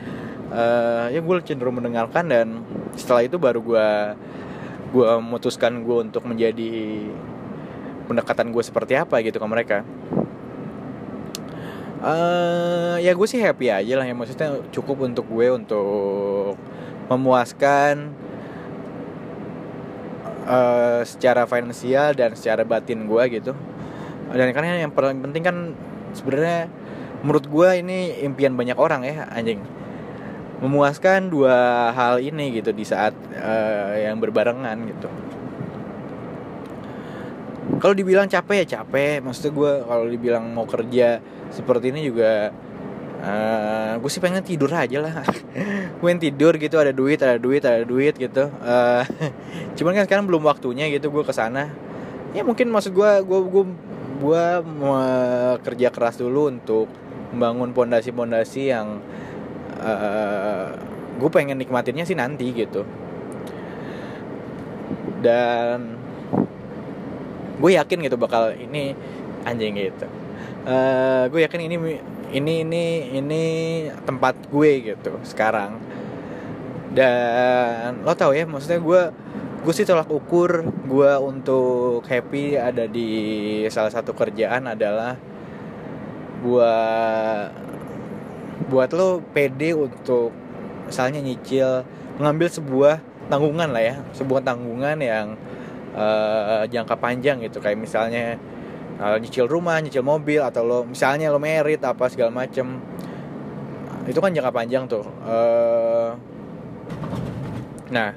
Uh, 0.49 1.11
ya 1.11 1.19
gue 1.19 1.35
cenderung 1.43 1.77
mendengarkan 1.77 2.25
dan 2.31 2.47
setelah 2.95 3.27
itu 3.27 3.35
baru 3.35 3.59
gue 3.59 3.87
gue 4.95 5.09
memutuskan 5.21 5.85
gue 5.85 5.97
untuk 6.09 6.25
menjadi 6.25 7.03
pendekatan 8.09 8.49
gue 8.49 8.63
seperti 8.65 8.97
apa 8.97 9.21
gitu 9.21 9.37
ke 9.37 9.45
mereka 9.45 9.77
uh, 12.03 12.95
ya 12.99 13.11
gue 13.11 13.27
sih 13.27 13.39
happy 13.39 13.71
aja 13.71 13.93
lah 13.99 14.05
ya. 14.07 14.15
Maksudnya 14.15 14.59
cukup 14.71 15.07
untuk 15.07 15.25
gue 15.27 15.47
untuk 15.53 16.55
memuaskan 17.07 18.13
uh, 20.45 21.01
secara 21.03 21.45
finansial 21.45 22.15
dan 22.15 22.35
secara 22.35 22.63
batin 22.63 23.07
gue 23.07 23.23
gitu. 23.39 23.53
Dan 24.29 24.53
karena 24.53 24.85
yang 24.85 24.93
paling 24.93 25.19
penting 25.25 25.43
kan 25.43 25.57
sebenarnya 26.13 26.69
menurut 27.25 27.45
gue 27.49 27.69
ini 27.81 28.23
impian 28.23 28.53
banyak 28.55 28.77
orang 28.77 29.03
ya 29.05 29.27
anjing. 29.31 29.59
Memuaskan 30.59 31.31
dua 31.31 31.89
hal 31.95 32.19
ini 32.19 32.51
gitu 32.51 32.75
di 32.75 32.83
saat 32.83 33.15
uh, 33.39 33.95
yang 33.95 34.19
berbarengan 34.19 34.75
gitu 34.91 35.07
kalau 37.79 37.93
dibilang 37.95 38.27
capek 38.27 38.63
ya 38.63 38.79
capek. 38.79 39.23
Maksudnya 39.23 39.51
gue 39.55 39.71
kalau 39.87 40.05
dibilang 40.07 40.45
mau 40.51 40.67
kerja 40.67 41.23
seperti 41.49 41.95
ini 41.95 42.05
juga 42.05 42.53
uh, 43.23 43.27
eh, 43.27 43.91
gue 43.97 44.09
sih 44.11 44.21
pengen 44.21 44.43
tidur 44.43 44.69
aja 44.71 44.99
lah. 45.01 45.23
Gue 45.99 46.15
tidur 46.15 46.55
gitu 46.55 46.79
ada 46.79 46.95
duit 46.95 47.19
ada 47.19 47.35
duit 47.35 47.59
ada 47.59 47.83
duit 47.83 48.15
gitu. 48.15 48.47
Uh, 48.63 49.03
cuman 49.75 49.99
kan 49.99 50.03
sekarang 50.07 50.25
belum 50.31 50.47
waktunya 50.47 50.87
gitu 50.87 51.11
gue 51.11 51.27
ke 51.27 51.35
sana 51.35 51.67
ya 52.29 52.45
mungkin 52.45 52.69
maksud 52.69 52.93
gue 52.93 53.11
gue 53.25 53.39
gue 53.49 53.63
gue 54.19 54.45
kerja 55.63 55.87
keras 55.89 56.19
dulu 56.19 56.51
untuk 56.51 56.87
membangun 57.31 57.71
pondasi-pondasi 57.71 58.61
yang 58.73 58.99
uh, 59.79 59.87
eh, 59.87 60.67
gue 61.15 61.29
pengen 61.31 61.55
nikmatinnya 61.61 62.03
sih 62.03 62.17
nanti 62.17 62.51
gitu. 62.51 62.83
Dan 65.19 65.99
gue 67.59 67.71
yakin 67.75 67.99
gitu 68.07 68.15
bakal 68.15 68.55
ini 68.55 68.95
anjing 69.43 69.75
gitu. 69.75 70.07
Uh, 70.63 71.27
gue 71.31 71.43
yakin 71.43 71.67
ini 71.67 71.75
ini 72.31 72.53
ini 72.63 72.83
ini 73.19 73.43
tempat 74.07 74.35
gue 74.47 74.95
gitu 74.95 75.11
sekarang. 75.27 75.77
Dan 76.95 78.01
lo 78.01 78.17
tau 78.17 78.33
ya 78.33 78.49
maksudnya 78.49 78.81
gue 78.81 79.01
gue 79.59 79.73
sih 79.75 79.83
tolak 79.83 80.07
ukur 80.07 80.63
gue 80.87 81.11
untuk 81.19 82.01
happy 82.07 82.55
ada 82.55 82.87
di 82.87 83.61
salah 83.67 83.91
satu 83.91 84.15
kerjaan 84.15 84.71
adalah 84.71 85.19
buat 86.39 87.51
buat 88.71 88.89
lo 88.95 89.19
pede 89.35 89.75
untuk 89.75 90.31
misalnya 90.87 91.19
nyicil 91.19 91.83
mengambil 92.15 92.47
sebuah 92.47 92.95
tanggungan 93.27 93.69
lah 93.69 93.83
ya 93.83 93.95
sebuah 94.15 94.41
tanggungan 94.47 94.97
yang 95.03 95.35
uh, 95.95 96.65
jangka 96.67 96.95
panjang 96.99 97.41
gitu. 97.45 97.61
Kayak 97.63 97.79
misalnya 97.81 98.37
uh, 98.99 99.17
nyicil 99.17 99.47
rumah 99.49 99.79
nyicil 99.79 100.03
mobil 100.03 100.41
atau 100.43 100.61
lo 100.65 100.79
misalnya 100.85 101.31
lo 101.31 101.39
merit 101.41 101.81
apa 101.85 102.09
segala 102.11 102.33
macem. 102.33 102.81
Itu 104.05 104.19
kan 104.19 104.33
jangka 104.33 104.51
panjang 104.53 104.83
tuh. 104.89 105.05
Uh, 105.25 106.11
nah 107.89 108.13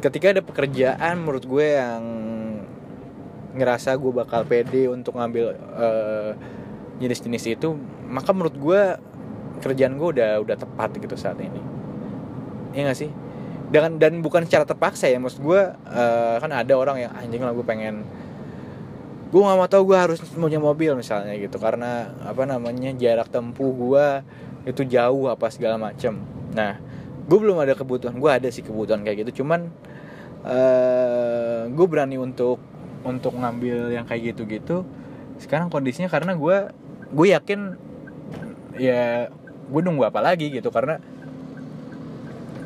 ketika 0.00 0.32
ada 0.32 0.40
pekerjaan 0.40 1.20
menurut 1.20 1.44
gue 1.44 1.66
yang 1.76 2.04
ngerasa 3.52 3.98
gue 4.00 4.12
bakal 4.14 4.48
pede 4.48 4.88
untuk 4.88 5.18
ngambil 5.18 5.52
uh, 5.76 6.32
jenis-jenis 7.02 7.60
itu 7.60 7.76
maka 8.08 8.32
menurut 8.32 8.56
gue 8.56 8.80
kerjaan 9.60 10.00
gue 10.00 10.08
udah 10.16 10.40
udah 10.40 10.56
tepat 10.56 10.96
gitu 10.96 11.16
saat 11.20 11.36
ini. 11.36 11.60
Iya 12.70 12.94
gak 12.94 12.98
sih 13.02 13.10
dengan 13.70 14.02
dan 14.02 14.18
bukan 14.18 14.42
secara 14.44 14.66
terpaksa 14.66 15.06
ya 15.06 15.22
maksud 15.22 15.40
gue 15.46 15.60
uh, 15.70 16.36
kan 16.42 16.50
ada 16.50 16.74
orang 16.74 17.06
yang 17.06 17.12
anjing 17.14 17.38
lah 17.38 17.54
gue 17.54 17.62
pengen 17.62 18.02
gue 19.30 19.38
nggak 19.38 19.58
mau 19.62 19.70
tau 19.70 19.86
gue 19.86 19.94
harus 19.94 20.18
punya 20.34 20.58
mobil 20.58 20.98
misalnya 20.98 21.38
gitu. 21.38 21.56
Karena 21.62 22.10
apa 22.26 22.42
namanya 22.44 22.90
jarak 22.98 23.30
tempuh 23.30 23.70
gue 23.70 24.06
itu 24.66 24.82
jauh 24.90 25.30
apa 25.30 25.46
segala 25.54 25.78
macem. 25.78 26.18
Nah 26.50 26.82
gue 27.30 27.38
belum 27.38 27.62
ada 27.62 27.78
kebutuhan 27.78 28.18
gue 28.18 28.30
ada 28.30 28.50
sih 28.50 28.66
kebutuhan 28.66 29.06
kayak 29.06 29.22
gitu. 29.26 29.42
Cuman 29.42 29.70
uh, 30.42 30.50
eh, 30.50 31.60
gue 31.70 31.86
berani 31.86 32.18
untuk 32.18 32.58
untuk 33.06 33.38
ngambil 33.38 33.94
yang 33.94 34.04
kayak 34.04 34.34
gitu 34.34 34.44
gitu 34.44 34.84
sekarang 35.40 35.72
kondisinya 35.72 36.12
karena 36.12 36.36
gue 36.36 36.68
gue 37.16 37.26
yakin 37.32 37.80
ya 38.76 39.32
gue 39.70 39.80
nunggu 39.80 40.10
apa 40.10 40.18
lagi 40.18 40.50
gitu. 40.50 40.74
Karena 40.74 40.98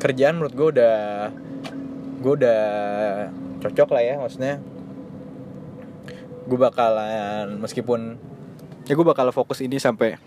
kerjaan 0.05 0.37
menurut 0.37 0.53
gue 0.53 0.67
udah 0.77 0.97
gue 2.21 2.33
udah 2.37 2.61
cocok 3.65 3.89
lah 3.89 4.03
ya 4.05 4.13
maksudnya. 4.21 4.61
Gue 6.45 6.61
bakalan 6.61 7.57
meskipun 7.57 8.21
ya 8.85 8.93
gue 8.93 9.05
bakal 9.05 9.33
fokus 9.33 9.65
ini 9.65 9.81
sampai 9.81 10.21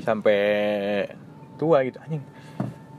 sampai 0.00 0.40
tua 1.60 1.84
gitu 1.84 2.00
anjing. 2.00 2.24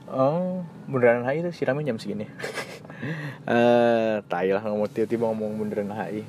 Oh 0.06 0.62
bundaran 0.86 1.26
HI 1.26 1.42
itu 1.42 1.50
siramnya 1.50 1.90
jam 1.90 1.98
segini. 1.98 2.30
Eh 3.44 3.52
uh, 3.52 4.24
tai 4.32 4.48
lah 4.48 4.64
ngomong 4.64 4.88
tiba-tiba 4.88 5.28
ngomong 5.28 5.60
bundaran 5.60 5.92
HI 5.92 6.24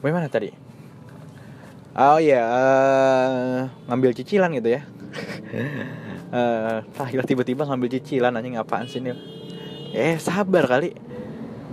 bagaimana 0.00 0.32
tadi? 0.32 0.48
Oh 1.92 2.16
iya 2.16 2.40
uh, 2.40 3.68
ngambil 3.84 4.16
cicilan 4.16 4.56
gitu 4.56 4.80
ya 4.80 4.88
uh, 6.32 7.22
tiba-tiba 7.28 7.68
ngambil 7.68 7.88
cicilan 8.00 8.32
anjing 8.32 8.56
apaan 8.56 8.88
sih 8.88 8.98
nih 8.98 9.14
eh 9.92 10.16
sabar 10.16 10.64
kali. 10.64 10.96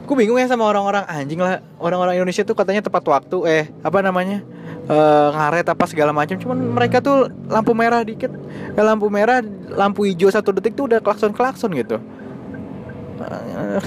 Gue 0.04 0.16
bingung 0.18 0.42
ya 0.42 0.50
sama 0.50 0.66
orang-orang 0.66 1.06
anjing 1.06 1.40
lah. 1.40 1.62
Orang-orang 1.78 2.18
Indonesia 2.18 2.44
tuh 2.44 2.58
katanya 2.58 2.84
tepat 2.84 3.06
waktu 3.08 3.38
eh 3.48 3.66
apa 3.86 4.04
namanya? 4.04 4.44
Uh, 4.90 5.30
ngaret 5.38 5.70
apa 5.70 5.86
segala 5.86 6.12
macam. 6.12 6.34
Cuman 6.36 6.58
mereka 6.58 6.98
tuh 7.00 7.30
lampu 7.46 7.78
merah 7.78 8.02
dikit. 8.02 8.34
Eh, 8.74 8.84
lampu 8.84 9.08
merah 9.08 9.46
lampu 9.70 10.10
hijau 10.10 10.34
satu 10.34 10.50
detik 10.50 10.74
tuh 10.74 10.90
udah 10.90 11.00
klakson 11.00 11.30
klakson 11.30 11.72
gitu. 11.78 12.02
Uh, 13.22 13.80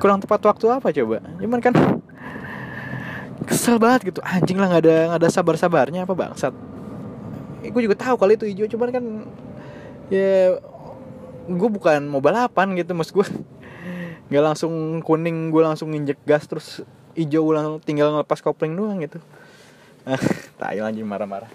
kurang 0.00 0.18
tepat 0.18 0.40
waktu 0.48 0.64
apa 0.72 0.88
coba? 0.90 1.20
Cuman 1.36 1.60
kan 1.60 1.74
kesel 3.44 3.76
banget 3.76 4.16
gitu. 4.16 4.20
Anjing 4.24 4.56
lah 4.56 4.72
nggak 4.72 4.82
ada 4.82 4.96
nggak 5.12 5.20
ada 5.20 5.28
sabar 5.28 5.60
sabarnya 5.60 6.08
apa 6.08 6.16
bangsat. 6.16 6.56
Eh, 7.60 7.68
gue 7.68 7.82
juga 7.84 7.96
tahu 8.00 8.16
kali 8.16 8.40
itu 8.40 8.48
hijau 8.48 8.66
cuman 8.76 8.88
kan 8.88 9.04
ya 10.14 10.62
gue 11.44 11.68
bukan 11.68 12.06
mau 12.06 12.22
balapan 12.22 12.78
gitu 12.78 12.94
mas 12.94 13.10
gue 13.10 13.26
nggak 14.30 14.44
langsung 14.54 15.02
kuning 15.02 15.50
gue 15.50 15.62
langsung 15.66 15.90
injek 15.92 16.22
gas 16.24 16.46
terus 16.46 16.86
hijau 17.14 17.46
langsung 17.54 17.78
tinggal 17.82 18.10
ngelepas 18.14 18.42
kopling 18.42 18.74
doang 18.74 19.02
gitu. 19.02 19.18
Ah 20.04 20.20
tai 20.60 20.82
anjing 20.82 21.06
marah-marah. 21.06 21.50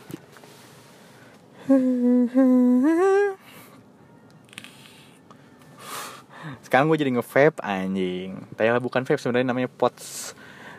Sekarang 6.66 6.90
gue 6.90 6.98
jadi 6.98 7.14
nge-vape 7.14 7.62
anjing. 7.62 8.42
Taylah 8.58 8.82
bukan 8.82 9.06
vape 9.06 9.22
sebenarnya 9.22 9.54
namanya 9.54 9.70
pots. 9.70 10.34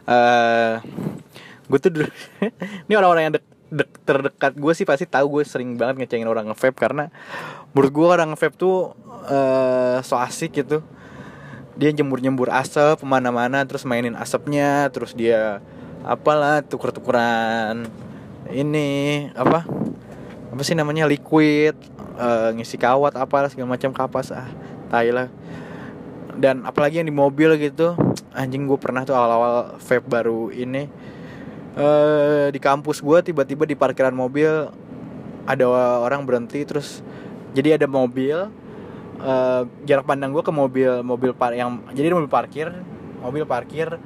Uh, 0.08 0.10
eh, 0.10 0.75
gue 1.70 1.78
tuh 1.78 1.90
ini 2.88 2.94
orang-orang 2.99 3.30
yang 3.30 3.34
de 3.71 3.87
terdekat 4.03 4.59
gue 4.59 4.73
sih 4.75 4.83
pasti 4.83 5.07
tahu 5.07 5.39
gue 5.39 5.43
sering 5.47 5.79
banget 5.79 6.03
ngecengin 6.03 6.27
orang 6.27 6.50
nge 6.50 6.75
karena 6.75 7.15
menurut 7.71 7.91
gue 7.95 8.07
orang 8.07 8.35
nge 8.35 8.50
tuh 8.59 8.99
uh, 9.31 10.03
so 10.03 10.19
asik 10.19 10.59
gitu. 10.59 10.83
Dia 11.81 11.95
jemur-jemur 11.97 12.53
asap 12.53 13.00
ke 13.00 13.07
mana-mana 13.09 13.65
terus 13.65 13.89
mainin 13.89 14.12
asapnya 14.12 14.91
terus 14.93 15.17
dia 15.17 15.65
apalah 16.05 16.61
tuker-tukeran 16.67 17.89
ini 18.53 19.31
apa? 19.33 19.65
Apa 20.50 20.62
sih 20.67 20.75
namanya? 20.75 21.07
Liquid 21.07 21.79
uh, 22.21 22.53
ngisi 22.53 22.77
kawat 22.77 23.17
apalah 23.17 23.49
segala 23.49 23.79
macam 23.79 23.95
kapas 23.95 24.35
ah 24.35 24.50
tai 24.93 25.15
lah. 25.15 25.31
Dan 26.37 26.67
apalagi 26.67 27.00
yang 27.00 27.09
di 27.09 27.15
mobil 27.15 27.55
gitu 27.57 27.95
anjing 28.35 28.67
gue 28.67 28.79
pernah 28.79 29.07
tuh 29.07 29.15
awal-awal 29.15 29.79
vape 29.79 30.07
baru 30.07 30.50
ini 30.53 30.87
eh 31.79 32.49
di 32.50 32.59
kampus 32.59 32.99
gue 32.99 33.19
tiba-tiba 33.31 33.62
di 33.62 33.79
parkiran 33.79 34.11
mobil 34.11 34.71
ada 35.47 35.65
orang 36.03 36.27
berhenti 36.27 36.67
terus 36.67 37.03
jadi 37.55 37.79
ada 37.79 37.87
mobil 37.87 38.50
eh, 39.23 39.62
jarak 39.87 40.07
pandang 40.07 40.35
gue 40.35 40.43
ke 40.43 40.50
mobil 40.50 40.91
mobil 41.07 41.31
par 41.35 41.55
yang 41.55 41.83
jadi 41.95 42.11
mobil 42.15 42.31
parkir 42.31 42.71
mobil 43.21 43.45
parkir. 43.45 44.00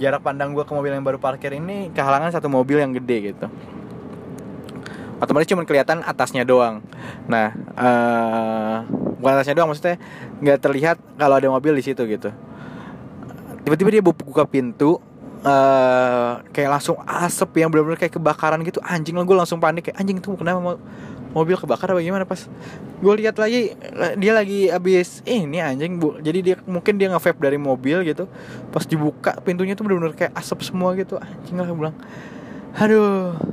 Jarak 0.00 0.24
pandang 0.24 0.56
gue 0.56 0.64
ke 0.64 0.72
mobil 0.72 0.96
yang 0.96 1.04
baru 1.04 1.20
parkir 1.20 1.52
ini 1.52 1.92
kehalangan 1.92 2.32
satu 2.32 2.48
mobil 2.48 2.80
yang 2.80 2.96
gede 2.96 3.36
gitu. 3.36 3.46
Otomatis 5.20 5.44
cuma 5.52 5.68
kelihatan 5.68 6.00
atasnya 6.00 6.48
doang. 6.48 6.80
Nah 7.28 7.52
eh 7.76 8.76
bukan 9.20 9.32
atasnya 9.36 9.60
doang 9.60 9.68
maksudnya 9.68 10.00
nggak 10.40 10.58
terlihat 10.64 10.96
kalau 11.20 11.36
ada 11.36 11.52
mobil 11.52 11.76
di 11.76 11.84
situ 11.84 12.00
gitu. 12.08 12.32
Tiba-tiba 13.60 13.92
dia 13.92 14.00
buka 14.00 14.48
pintu 14.48 15.04
eh 15.40 16.32
kayak 16.52 16.70
langsung 16.76 17.00
asap 17.00 17.64
yang 17.64 17.72
benar-benar 17.72 17.96
kayak 17.96 18.14
kebakaran 18.16 18.60
gitu. 18.64 18.80
Anjing 18.84 19.16
lah 19.16 19.24
gue 19.24 19.36
langsung 19.36 19.56
panik 19.56 19.88
kayak 19.88 19.96
anjing 19.96 20.20
itu 20.20 20.28
kenapa 20.36 20.60
mo- 20.60 20.82
mobil 21.32 21.56
kebakar 21.56 21.96
apa 21.96 22.00
gimana? 22.04 22.28
Pas 22.28 22.44
gue 23.00 23.14
lihat 23.24 23.40
lagi 23.40 23.72
dia 24.20 24.32
lagi 24.36 24.68
abis 24.68 25.24
eh, 25.24 25.40
ini 25.40 25.64
anjing 25.64 25.96
bu 25.96 26.20
jadi 26.20 26.38
dia 26.44 26.56
mungkin 26.68 27.00
dia 27.00 27.08
nge 27.08 27.32
dari 27.40 27.56
mobil 27.56 28.04
gitu. 28.04 28.28
Pas 28.68 28.84
dibuka 28.84 29.40
pintunya 29.40 29.72
tuh 29.72 29.88
benar-benar 29.88 30.12
kayak 30.12 30.32
asap 30.36 30.60
semua 30.60 30.92
gitu. 30.92 31.16
Anjing 31.16 31.56
lah 31.56 31.66
gue 31.68 31.76
bilang 31.76 31.96
aduh. 32.76 33.36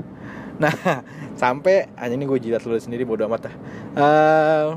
Nah 0.58 0.74
sampai 1.38 1.86
anjing 1.94 2.18
ini 2.18 2.26
gue 2.26 2.40
jilat 2.50 2.66
dulu 2.66 2.82
sendiri 2.82 3.06
bodo 3.06 3.30
amat 3.30 3.46
dah. 3.46 3.56
Eh, 3.94 4.68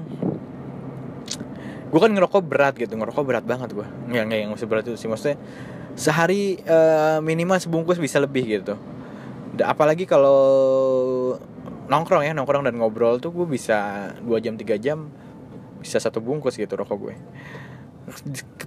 gue 1.91 1.99
kan 1.99 2.11
ngerokok 2.15 2.43
berat 2.47 2.75
gitu 2.79 2.95
ngerokok 2.95 3.23
berat 3.27 3.45
banget 3.45 3.75
gue 3.75 3.83
nggak 3.83 4.25
nggak 4.31 4.39
yang 4.47 4.53
seberat 4.55 4.87
itu 4.87 4.95
sih 4.95 5.11
maksudnya 5.11 5.35
sehari 5.99 6.59
eh, 6.61 7.19
minimal 7.23 7.59
sebungkus 7.59 7.99
bisa 7.99 8.19
lebih 8.23 8.47
gitu. 8.47 8.75
Apalagi 9.61 10.09
kalau 10.09 10.41
nongkrong 11.91 12.23
ya 12.23 12.33
nongkrong 12.33 12.65
dan 12.65 12.79
ngobrol 12.79 13.19
tuh 13.19 13.35
gue 13.35 13.47
bisa 13.51 14.11
dua 14.23 14.39
jam 14.39 14.55
tiga 14.55 14.79
jam 14.79 15.11
bisa 15.83 15.99
satu 15.99 16.23
bungkus 16.23 16.55
gitu 16.57 16.77
rokok 16.77 16.99
gue. 17.01 17.15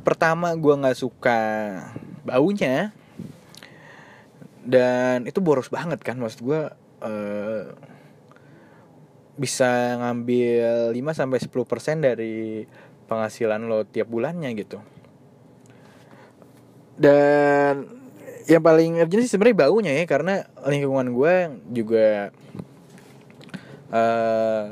Pertama 0.02 0.54
gue 0.58 0.74
nggak 0.74 0.98
suka 0.98 1.40
baunya. 2.28 2.92
Dan 4.64 5.28
itu 5.28 5.44
boros 5.44 5.68
banget 5.68 6.00
kan 6.00 6.16
maksud 6.16 6.40
gue 6.40 6.62
eh, 7.04 7.64
bisa 9.34 9.98
ngambil 9.98 10.94
5 10.94 11.20
sampai 11.20 11.40
10% 11.42 12.06
dari 12.06 12.36
penghasilan 13.10 13.66
lo 13.66 13.84
tiap 13.84 14.08
bulannya 14.08 14.54
gitu. 14.54 14.80
Dan 16.94 17.90
yang 18.46 18.62
paling 18.62 19.02
urgent 19.02 19.24
sih 19.24 19.32
sebenarnya 19.32 19.66
baunya 19.66 19.92
ya 19.98 20.06
karena 20.06 20.44
lingkungan 20.68 21.16
gue 21.16 21.34
juga 21.72 22.30
eh 23.94 24.68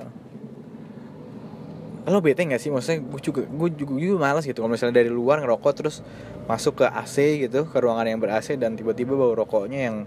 lo 2.11 2.19
bete 2.19 2.43
gak 2.43 2.59
sih? 2.59 2.73
Maksudnya 2.73 2.99
gue 2.99 3.21
juga 3.21 3.41
gue 3.45 3.69
juga, 3.77 3.93
gue 3.95 4.19
malas 4.19 4.43
gitu. 4.43 4.59
Kalau 4.59 4.73
misalnya 4.73 4.99
dari 4.99 5.09
luar 5.09 5.39
ngerokok 5.39 5.73
terus 5.77 6.03
masuk 6.49 6.83
ke 6.83 6.85
AC 6.89 7.45
gitu 7.47 7.69
ke 7.69 7.77
ruangan 7.79 8.09
yang 8.09 8.19
ber 8.19 8.33
AC 8.35 8.57
dan 8.57 8.73
tiba-tiba 8.75 9.15
bau 9.15 9.31
rokoknya 9.31 9.79
yang 9.89 9.97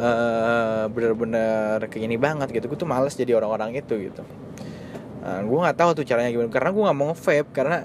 eh 0.00 0.84
bener-bener 0.90 1.82
kayak 1.90 2.02
gini 2.06 2.16
banget 2.20 2.54
gitu. 2.54 2.70
Gue 2.70 2.78
tuh 2.78 2.90
males 2.90 3.14
jadi 3.18 3.34
orang-orang 3.38 3.74
itu 3.78 4.10
gitu. 4.10 4.22
Nah, 5.20 5.42
gue 5.42 5.58
nggak 5.58 5.78
tahu 5.78 5.90
tuh 6.02 6.04
caranya 6.04 6.30
gimana. 6.30 6.50
Karena 6.52 6.70
gue 6.74 6.82
nggak 6.86 6.98
mau 6.98 7.06
nge-vape 7.14 7.50
karena 7.54 7.78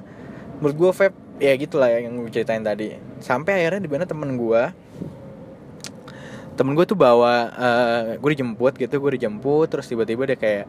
menurut 0.59 0.75
gue 0.75 0.91
vape 0.93 1.17
ya 1.41 1.53
gitulah 1.59 1.91
yang 1.91 2.15
gue 2.19 2.31
ceritain 2.31 2.63
tadi. 2.63 2.95
Sampai 3.19 3.63
akhirnya 3.63 3.83
di 3.83 3.91
mana 3.91 4.03
temen 4.07 4.35
gue 4.39 4.63
temen 6.55 6.71
gue 6.71 6.87
tuh 6.87 6.95
bawa 6.95 7.51
eh 7.51 8.03
gue 8.15 8.29
dijemput 8.31 8.79
gitu 8.79 8.95
gue 9.03 9.11
dijemput 9.19 9.67
terus 9.67 9.91
tiba-tiba 9.91 10.23
dia 10.23 10.39
kayak 10.39 10.65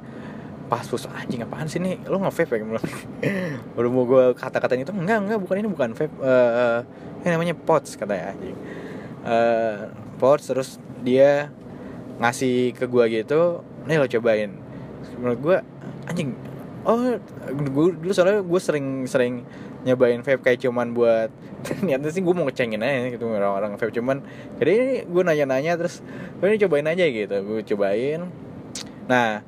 pas 0.66 0.82
sus 0.82 1.06
anjing 1.06 1.46
apaan 1.46 1.70
sih 1.70 1.78
nih 1.78 2.02
lo 2.10 2.18
nge-vape 2.18 2.58
ya? 2.58 2.58
Gua 2.58 2.68
bilang. 2.74 2.86
baru 3.78 3.88
mau 3.94 4.02
gue 4.02 4.24
kata-katain 4.34 4.82
itu 4.82 4.90
enggak 4.90 5.22
enggak 5.22 5.38
bukan 5.38 5.56
ini 5.62 5.68
bukan 5.70 5.94
vape 5.94 6.10
eh 6.26 6.82
ini 7.22 7.28
namanya 7.30 7.54
pots 7.54 7.94
katanya 7.94 8.34
anjing. 8.34 8.58
Eh 9.22 9.78
pots 10.18 10.50
terus 10.50 10.82
dia 11.06 11.54
ngasih 12.18 12.74
ke 12.74 12.90
gue 12.90 13.04
gitu 13.22 13.62
nih 13.86 14.02
lo 14.02 14.10
cobain. 14.10 14.50
Menurut 15.22 15.38
gue 15.38 15.56
anjing 16.10 16.34
oh 16.82 17.14
gue 17.54 17.86
dulu 18.02 18.10
soalnya 18.10 18.42
gue 18.42 18.60
sering 18.62 19.06
sering 19.06 19.46
nyobain 19.86 20.18
vape 20.26 20.42
kayak 20.42 20.66
cuman 20.66 20.90
buat 20.90 21.30
niatnya 21.86 22.10
sih 22.10 22.18
gue 22.18 22.34
mau 22.34 22.42
ngecengin 22.50 22.82
aja 22.82 23.14
gitu 23.14 23.30
orang-orang 23.30 23.78
vape 23.78 23.94
cuman 23.94 24.18
jadi 24.58 25.06
gue 25.06 25.22
nanya-nanya 25.22 25.78
terus 25.78 26.02
gue 26.42 26.46
ini 26.50 26.58
cobain 26.58 26.90
aja 26.90 27.04
gitu 27.06 27.36
gue 27.46 27.60
cobain. 27.62 28.26
Nah 29.06 29.46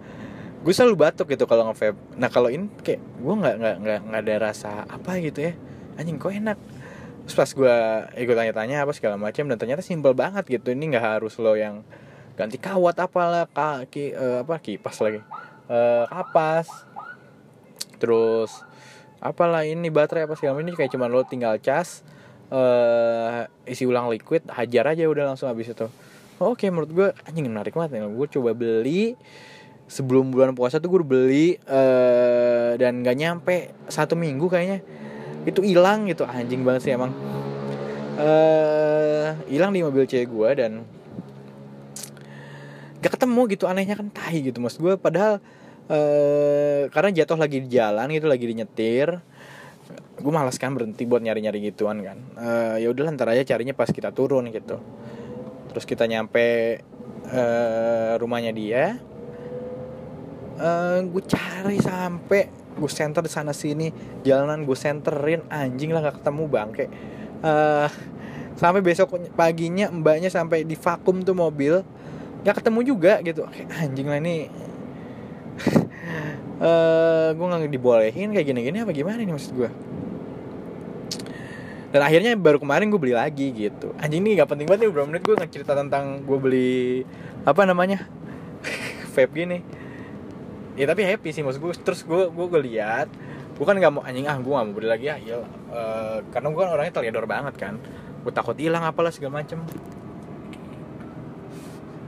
gue 0.62 0.74
selalu 0.74 0.94
batuk 0.94 1.34
gitu 1.34 1.50
kalau 1.50 1.66
nge 1.70 1.76
vape 1.82 1.98
nah 2.14 2.30
kalau 2.30 2.54
ini 2.54 2.70
kayak 2.86 3.02
gue 3.02 3.34
nggak 3.34 3.54
nggak 3.58 3.76
nggak 3.82 4.00
nggak 4.06 4.22
ada 4.22 4.34
rasa 4.38 4.86
apa 4.86 5.18
gitu 5.18 5.50
ya. 5.50 5.52
Anjing 5.98 6.22
kok 6.22 6.30
enak? 6.30 6.58
Terus 7.26 7.34
pas 7.34 7.50
gue 7.50 7.76
ikut 8.22 8.36
tanya-tanya 8.38 8.86
apa 8.86 8.94
segala 8.94 9.18
macam 9.18 9.50
dan 9.50 9.58
ternyata 9.58 9.82
simpel 9.82 10.14
banget 10.14 10.46
gitu 10.46 10.70
ini 10.70 10.94
nggak 10.94 11.18
harus 11.18 11.34
lo 11.42 11.58
yang 11.58 11.82
ganti 12.38 12.54
kawat 12.54 12.94
apalah 13.02 13.50
kaki 13.50 14.14
eh, 14.14 14.38
apa 14.46 14.62
kipas 14.62 15.02
lagi 15.02 15.18
eh, 15.66 16.04
kapas. 16.06 16.70
Terus 17.98 18.67
apalah 19.18 19.66
ini 19.66 19.90
baterai 19.90 20.30
apa 20.30 20.38
segala 20.38 20.62
ini 20.62 20.74
kayak 20.74 20.94
cuman 20.94 21.10
lo 21.10 21.26
tinggal 21.26 21.58
cas 21.58 22.06
eh 22.48 23.44
isi 23.68 23.84
ulang 23.84 24.08
liquid 24.08 24.46
hajar 24.48 24.94
aja 24.94 25.04
udah 25.04 25.34
langsung 25.34 25.52
habis 25.52 25.68
itu. 25.68 25.90
Oke 26.38 26.70
menurut 26.70 26.90
gue 26.94 27.08
anjing 27.26 27.44
menarik 27.50 27.74
banget 27.74 27.98
nih. 27.98 28.08
Gue 28.08 28.26
coba 28.30 28.54
beli 28.54 29.18
sebelum 29.90 30.30
bulan 30.30 30.54
puasa 30.54 30.78
tuh 30.78 30.88
gue 30.88 31.02
beli 31.04 31.58
eh 31.66 32.72
dan 32.78 33.02
gak 33.02 33.16
nyampe 33.18 33.74
satu 33.90 34.14
minggu 34.14 34.46
kayaknya. 34.46 34.80
Itu 35.44 35.66
hilang 35.66 36.06
gitu 36.06 36.24
anjing 36.24 36.62
banget 36.62 36.88
sih 36.88 36.92
emang. 36.94 37.12
Eh 38.16 39.34
hilang 39.50 39.74
di 39.74 39.82
mobil 39.82 40.06
cewek 40.06 40.30
gue 40.30 40.50
dan 40.56 40.72
gak 43.02 43.18
ketemu 43.18 43.40
gitu 43.50 43.64
anehnya 43.66 43.98
kan 43.98 44.08
tai 44.08 44.40
gitu 44.40 44.62
mas. 44.62 44.78
Gue 44.78 44.94
padahal 44.94 45.42
eh 45.88 46.92
karena 46.92 47.10
jatuh 47.12 47.40
lagi 47.40 47.64
di 47.64 47.68
jalan 47.72 48.12
gitu 48.12 48.28
lagi 48.28 48.44
di 48.44 48.54
nyetir. 48.60 49.20
Gue 50.18 50.32
malas 50.34 50.58
kan 50.58 50.74
berhenti 50.74 51.06
buat 51.08 51.22
nyari 51.24 51.40
nyari 51.40 51.58
gituan 51.72 52.04
kan. 52.04 52.18
Eh 52.36 52.84
ya 52.84 52.92
udah 52.92 53.08
ntar 53.14 53.32
aja 53.32 53.42
carinya 53.46 53.72
pas 53.72 53.88
kita 53.88 54.12
turun 54.12 54.52
gitu. 54.52 54.76
Terus 55.72 55.84
kita 55.88 56.04
nyampe 56.04 56.80
eh 57.28 58.12
rumahnya 58.20 58.52
dia. 58.52 59.00
Eh 60.58 60.98
gue 61.08 61.22
cari 61.24 61.78
sampai 61.80 62.52
gue 62.76 62.90
center 62.90 63.24
di 63.24 63.32
sana 63.32 63.56
sini. 63.56 63.88
Jalanan 64.26 64.68
gue 64.68 64.76
centerin 64.76 65.46
anjing 65.48 65.94
lah 65.94 66.10
gak 66.10 66.20
ketemu 66.20 66.42
bangke. 66.50 66.84
Eh 67.40 67.88
sampai 68.58 68.82
besok 68.82 69.14
paginya 69.38 69.86
mbaknya 69.88 70.28
sampai 70.28 70.66
di 70.66 70.74
vakum 70.74 71.22
tuh 71.22 71.32
mobil. 71.32 71.80
Nggak 72.42 72.60
ketemu 72.60 72.80
juga 72.82 73.22
gitu. 73.22 73.46
Anjing 73.70 74.06
lah 74.10 74.18
ini 74.18 74.50
eh 76.68 77.28
gue 77.34 77.46
nggak 77.46 77.70
dibolehin 77.70 78.34
kayak 78.34 78.46
gini-gini 78.50 78.82
apa 78.82 78.90
gimana 78.90 79.20
nih 79.22 79.34
maksud 79.34 79.52
gue 79.54 79.70
dan 81.88 82.04
akhirnya 82.04 82.36
baru 82.36 82.60
kemarin 82.60 82.92
gue 82.92 83.00
beli 83.00 83.16
lagi 83.16 83.48
gitu. 83.56 83.96
Anjing 83.96 84.20
ini 84.20 84.36
gak 84.36 84.52
penting 84.52 84.68
banget 84.68 84.84
nih 84.84 84.88
beberapa 84.92 85.08
menit 85.08 85.22
gue 85.24 85.36
ngecerita 85.40 85.72
tentang 85.72 86.20
gue 86.20 86.38
beli 86.38 87.00
apa 87.48 87.64
namanya 87.64 88.04
vape 89.16 89.32
gini. 89.32 89.64
Ya 90.76 90.84
tapi 90.84 91.08
happy 91.08 91.32
sih 91.32 91.40
maksud 91.40 91.64
gue 91.64 91.72
terus 91.80 92.04
gue 92.04 92.28
gue 92.28 92.60
lihat 92.68 93.08
gue 93.58 93.66
kan 93.66 93.74
nggak 93.74 93.90
mau 93.90 94.06
anjing 94.06 94.28
ah 94.30 94.38
gue 94.38 94.52
gak 94.52 94.66
mau 94.70 94.74
beli 94.76 94.86
lagi 94.86 95.10
ya 95.10 95.16
iya 95.18 95.36
karena 96.30 96.46
gue 96.54 96.60
kan 96.60 96.70
orangnya 96.76 96.92
teledor 96.92 97.24
banget 97.24 97.54
kan. 97.56 97.80
Gue 98.20 98.32
takut 98.36 98.54
hilang 98.60 98.84
apalah 98.84 99.08
segala 99.08 99.40
macem. 99.40 99.64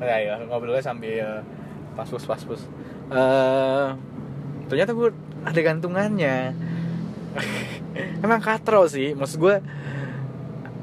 Ya, 0.00 0.16
ya 0.20 0.34
ngobrolnya 0.44 0.84
sambil 0.84 1.40
paspus 1.96 2.24
paspus 2.28 2.68
eh 3.10 3.86
ternyata 4.70 4.94
gue 4.94 5.08
ada 5.42 5.60
gantungannya. 5.60 6.54
Emang 8.24 8.40
katro 8.42 8.86
sih 8.86 9.14
maksud 9.18 9.38
gue 9.42 9.56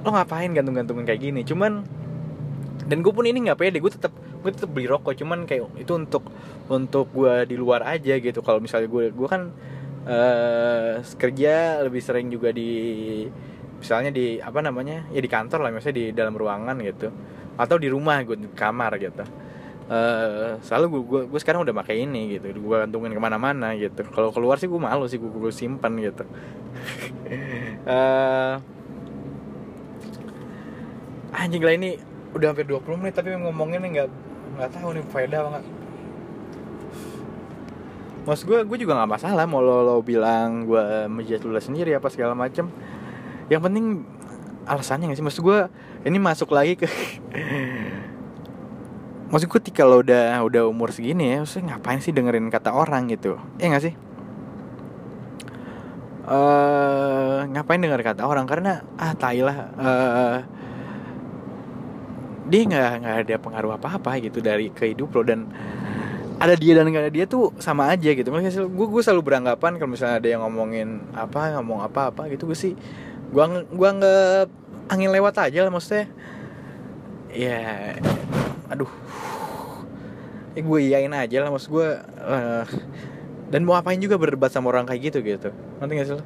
lo 0.03 0.09
ngapain 0.11 0.51
gantung-gantungan 0.51 1.07
kayak 1.07 1.21
gini? 1.23 1.41
Cuman 1.47 1.87
dan 2.87 3.03
gue 3.03 3.11
pun 3.11 3.27
ini 3.27 3.47
nggak 3.47 3.59
pede 3.59 3.79
gue 3.79 3.91
tetap 3.91 4.11
gue 4.15 4.51
tetap 4.53 4.71
beli 4.71 4.87
rokok 4.87 5.11
cuman 5.19 5.43
kayak 5.43 5.67
itu 5.75 5.91
untuk 5.91 6.23
untuk 6.71 7.11
gue 7.15 7.47
di 7.47 7.55
luar 7.55 7.83
aja 7.87 8.19
gitu. 8.19 8.43
Kalau 8.43 8.59
misalnya 8.59 8.91
gue 8.91 9.11
gue 9.11 9.27
kan 9.27 9.51
eh 10.07 11.03
kerja 11.19 11.83
lebih 11.83 11.99
sering 12.03 12.27
juga 12.31 12.51
di 12.51 12.71
misalnya 13.77 14.11
di 14.11 14.39
apa 14.39 14.59
namanya 14.63 15.05
ya 15.11 15.19
di 15.19 15.29
kantor 15.29 15.67
lah 15.67 15.71
misalnya 15.71 15.97
di 15.99 16.05
dalam 16.11 16.35
ruangan 16.35 16.75
gitu. 16.83 17.07
Atau 17.55 17.79
di 17.79 17.87
rumah 17.87 18.19
gue 18.23 18.35
di 18.35 18.51
kamar 18.51 18.99
gitu 18.99 19.47
eh 19.87 20.59
selalu 20.67 20.85
gue, 20.91 21.01
gue 21.07 21.21
gue 21.31 21.39
sekarang 21.39 21.63
udah 21.63 21.71
pakai 21.71 22.03
ini 22.03 22.35
gitu 22.35 22.51
gue 22.51 22.75
gantungin 22.75 23.15
ke 23.15 23.21
mana-mana 23.23 23.71
gitu 23.79 24.03
kalau 24.11 24.35
keluar 24.35 24.59
sih 24.59 24.67
gue 24.67 24.75
malu 24.75 25.07
sih 25.07 25.15
gue, 25.15 25.31
gue 25.31 25.53
simpan 25.55 25.95
gitu 25.95 26.27
eh 27.87 28.53
anjing 31.31 31.63
lah 31.63 31.73
ini 31.79 31.95
udah 32.35 32.51
hampir 32.51 32.67
20 32.67 32.99
menit 32.99 33.15
tapi 33.15 33.31
ngomongin 33.31 33.79
nggak 33.79 34.09
nggak 34.59 34.69
tahu 34.75 34.91
nih 34.91 35.05
faedah 35.07 35.39
nggak 35.55 35.65
Mas 38.27 38.43
gue, 38.43 38.59
gue 38.59 38.77
juga 38.83 38.91
nggak 38.99 39.07
masalah 39.07 39.47
mau 39.47 39.63
lo, 39.63 39.87
lo 39.87 40.03
bilang 40.03 40.67
gue 40.67 41.07
menjat 41.07 41.47
lu 41.47 41.55
sendiri 41.55 41.95
apa 41.95 42.11
segala 42.11 42.35
macem. 42.35 42.67
Yang 43.47 43.61
penting 43.63 43.85
alasannya 44.67 45.07
nggak 45.07 45.19
sih? 45.23 45.23
Maksud 45.23 45.43
gue 45.47 45.59
ini 46.03 46.19
masuk 46.19 46.51
lagi 46.51 46.75
ke 46.75 46.91
Maksud 49.27 49.47
gue 49.51 49.59
ketika 49.59 49.83
lo 49.83 49.99
udah 49.99 50.39
udah 50.43 50.63
umur 50.71 50.95
segini 50.95 51.35
ya, 51.35 51.43
maksudnya 51.43 51.75
ngapain 51.75 51.99
sih 51.99 52.15
dengerin 52.15 52.47
kata 52.47 52.71
orang 52.71 53.11
gitu? 53.11 53.35
Ya 53.59 53.67
nggak 53.67 53.83
sih? 53.83 53.95
eh 56.27 57.39
ngapain 57.55 57.79
denger 57.79 58.03
kata 58.03 58.27
orang 58.27 58.43
karena 58.43 58.83
ah 58.99 59.15
tai 59.15 59.39
lah 59.39 59.71
eh, 59.79 60.37
dia 62.51 62.61
nggak 62.67 62.91
nggak 62.99 63.15
ada 63.23 63.35
pengaruh 63.39 63.71
apa 63.79 63.95
apa 63.95 64.19
gitu 64.19 64.43
dari 64.43 64.67
ke 64.67 64.91
hidup 64.91 65.15
lo 65.15 65.23
dan 65.23 65.47
ada 66.37 66.51
dia 66.59 66.75
dan 66.75 66.91
nggak 66.91 67.03
ada 67.07 67.13
dia 67.15 67.25
tuh 67.31 67.55
sama 67.63 67.87
aja 67.95 68.11
gitu 68.11 68.27
makanya 68.27 68.51
gue 68.59 68.87
gue 68.91 69.01
selalu 69.01 69.23
beranggapan 69.23 69.79
kalau 69.79 69.95
misalnya 69.95 70.19
ada 70.19 70.27
yang 70.27 70.43
ngomongin 70.43 70.99
apa 71.15 71.55
ngomong 71.55 71.87
apa 71.87 72.11
apa 72.11 72.27
gitu 72.27 72.43
gue 72.51 72.59
sih 72.59 72.75
gue 73.31 73.43
gua 73.71 73.89
nggak 73.95 74.51
angin 74.91 75.11
lewat 75.15 75.35
aja 75.47 75.63
lah 75.63 75.71
maksudnya 75.71 76.11
ya 77.31 77.95
aduh. 78.71 78.91
Ya 80.57 80.61
gue 80.65 80.79
iyain 80.89 81.13
aja 81.13 81.37
lah 81.45 81.49
maksud 81.53 81.69
gue 81.69 81.87
eh, 82.01 82.65
dan 83.53 83.61
mau 83.63 83.77
apain 83.77 84.01
juga 84.01 84.17
berdebat 84.17 84.49
sama 84.49 84.73
orang 84.73 84.89
kayak 84.89 85.13
gitu 85.13 85.19
gitu. 85.21 85.49
Nanti 85.79 85.91
gak 85.95 86.07
sih 86.09 86.15
lo? 86.17 86.23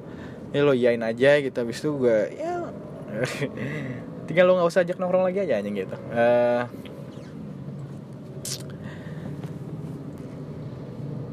Ya 0.51 0.61
lo 0.63 0.73
iyain 0.73 1.03
aja 1.03 1.39
gitu 1.39 1.57
habis 1.59 1.79
itu 1.79 1.89
gue 1.95 2.17
ya 2.35 2.67
tinggal 4.27 4.47
lo 4.47 4.53
nggak 4.55 4.71
usah 4.71 4.87
ajak 4.87 4.95
nongkrong 4.99 5.27
lagi 5.27 5.43
aja 5.43 5.59
anjing 5.59 5.75
gitu. 5.83 5.95
Eh, 6.15 6.63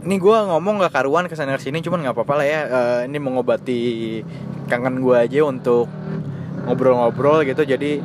ini 0.09 0.17
gue 0.19 0.37
ngomong 0.51 0.83
gak 0.83 0.95
karuan 0.95 1.27
ke 1.31 1.35
sana 1.39 1.55
ke 1.55 1.63
sini 1.63 1.85
cuman 1.85 2.03
nggak 2.03 2.15
apa-apa 2.19 2.35
lah 2.43 2.47
ya. 2.47 2.61
Eh, 2.67 3.01
ini 3.07 3.19
mengobati 3.23 3.81
kangen 4.67 5.01
gue 5.01 5.17
aja 5.17 5.47
untuk 5.47 5.87
ngobrol-ngobrol 6.69 7.47
gitu 7.49 7.65
jadi 7.65 8.05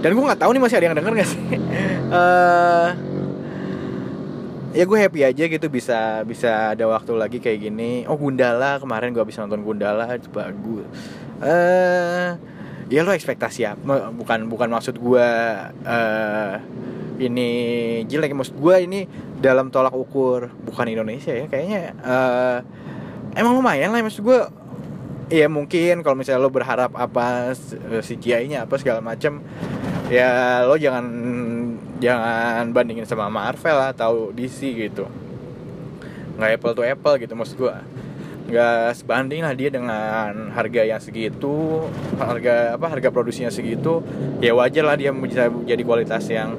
dan 0.00 0.10
gue 0.16 0.24
nggak 0.24 0.40
tahu 0.40 0.50
nih 0.56 0.62
masih 0.64 0.76
ada 0.80 0.86
yang 0.88 0.96
denger 0.96 1.14
gak 1.16 1.28
sih? 1.28 1.40
Eh, 2.10 2.88
ya 4.74 4.82
gue 4.82 4.98
happy 4.98 5.22
aja 5.22 5.44
gitu 5.46 5.66
bisa 5.70 6.26
bisa 6.26 6.74
ada 6.74 6.90
waktu 6.90 7.14
lagi 7.14 7.38
kayak 7.38 7.70
gini. 7.70 8.02
Oh 8.10 8.18
Gundala 8.18 8.82
kemarin 8.82 9.14
gue 9.14 9.22
bisa 9.22 9.46
nonton 9.46 9.62
Gundala 9.62 10.10
bagus. 10.34 10.90
Eh 11.38 12.34
ya 12.90 13.06
lo 13.06 13.14
ekspektasi 13.14 13.62
apa? 13.62 14.10
Bukan 14.10 14.50
bukan 14.50 14.74
maksud 14.74 14.98
gue 14.98 15.28
eh 15.86 16.54
ini 17.22 17.50
jelek. 18.10 18.34
Maksud 18.34 18.58
gue 18.58 18.76
ini 18.82 19.06
dalam 19.38 19.70
tolak 19.70 19.94
ukur. 19.94 20.50
Bukan 20.66 20.90
Indonesia 20.90 21.30
ya 21.30 21.46
kayaknya 21.46 21.94
eh 22.02 22.58
emang 23.38 23.54
lumayan 23.54 23.94
lah 23.94 24.02
maksud 24.02 24.26
gue 24.26 24.38
ya 25.30 25.46
mungkin 25.46 26.02
kalau 26.02 26.18
misalnya 26.18 26.42
lo 26.42 26.50
berharap 26.50 26.90
apa 26.98 27.54
CGI-nya 28.02 28.66
apa 28.66 28.74
segala 28.82 28.98
macam 28.98 29.38
ya 30.10 30.66
lo 30.66 30.74
jangan 30.74 31.06
jangan 32.02 32.74
bandingin 32.74 33.06
sama 33.06 33.30
Marvel 33.30 33.78
atau 33.78 34.34
DC 34.34 34.74
gitu. 34.74 35.06
Nggak 36.36 36.50
apple 36.58 36.74
to 36.74 36.82
apple 36.82 37.14
gitu 37.16 37.32
maksud 37.38 37.56
gue 37.56 37.76
nggak 38.50 38.98
sebanding 38.98 39.46
lah 39.46 39.54
dia 39.54 39.70
dengan 39.70 40.50
harga 40.50 40.82
yang 40.82 40.98
segitu 40.98 41.86
harga 42.18 42.74
apa 42.74 42.86
harga 42.90 43.14
produksinya 43.14 43.46
segitu 43.46 44.02
ya 44.42 44.50
wajar 44.58 44.82
lah 44.90 44.98
dia 44.98 45.14
bisa 45.14 45.46
jadi 45.46 45.86
kualitas 45.86 46.26
yang 46.26 46.58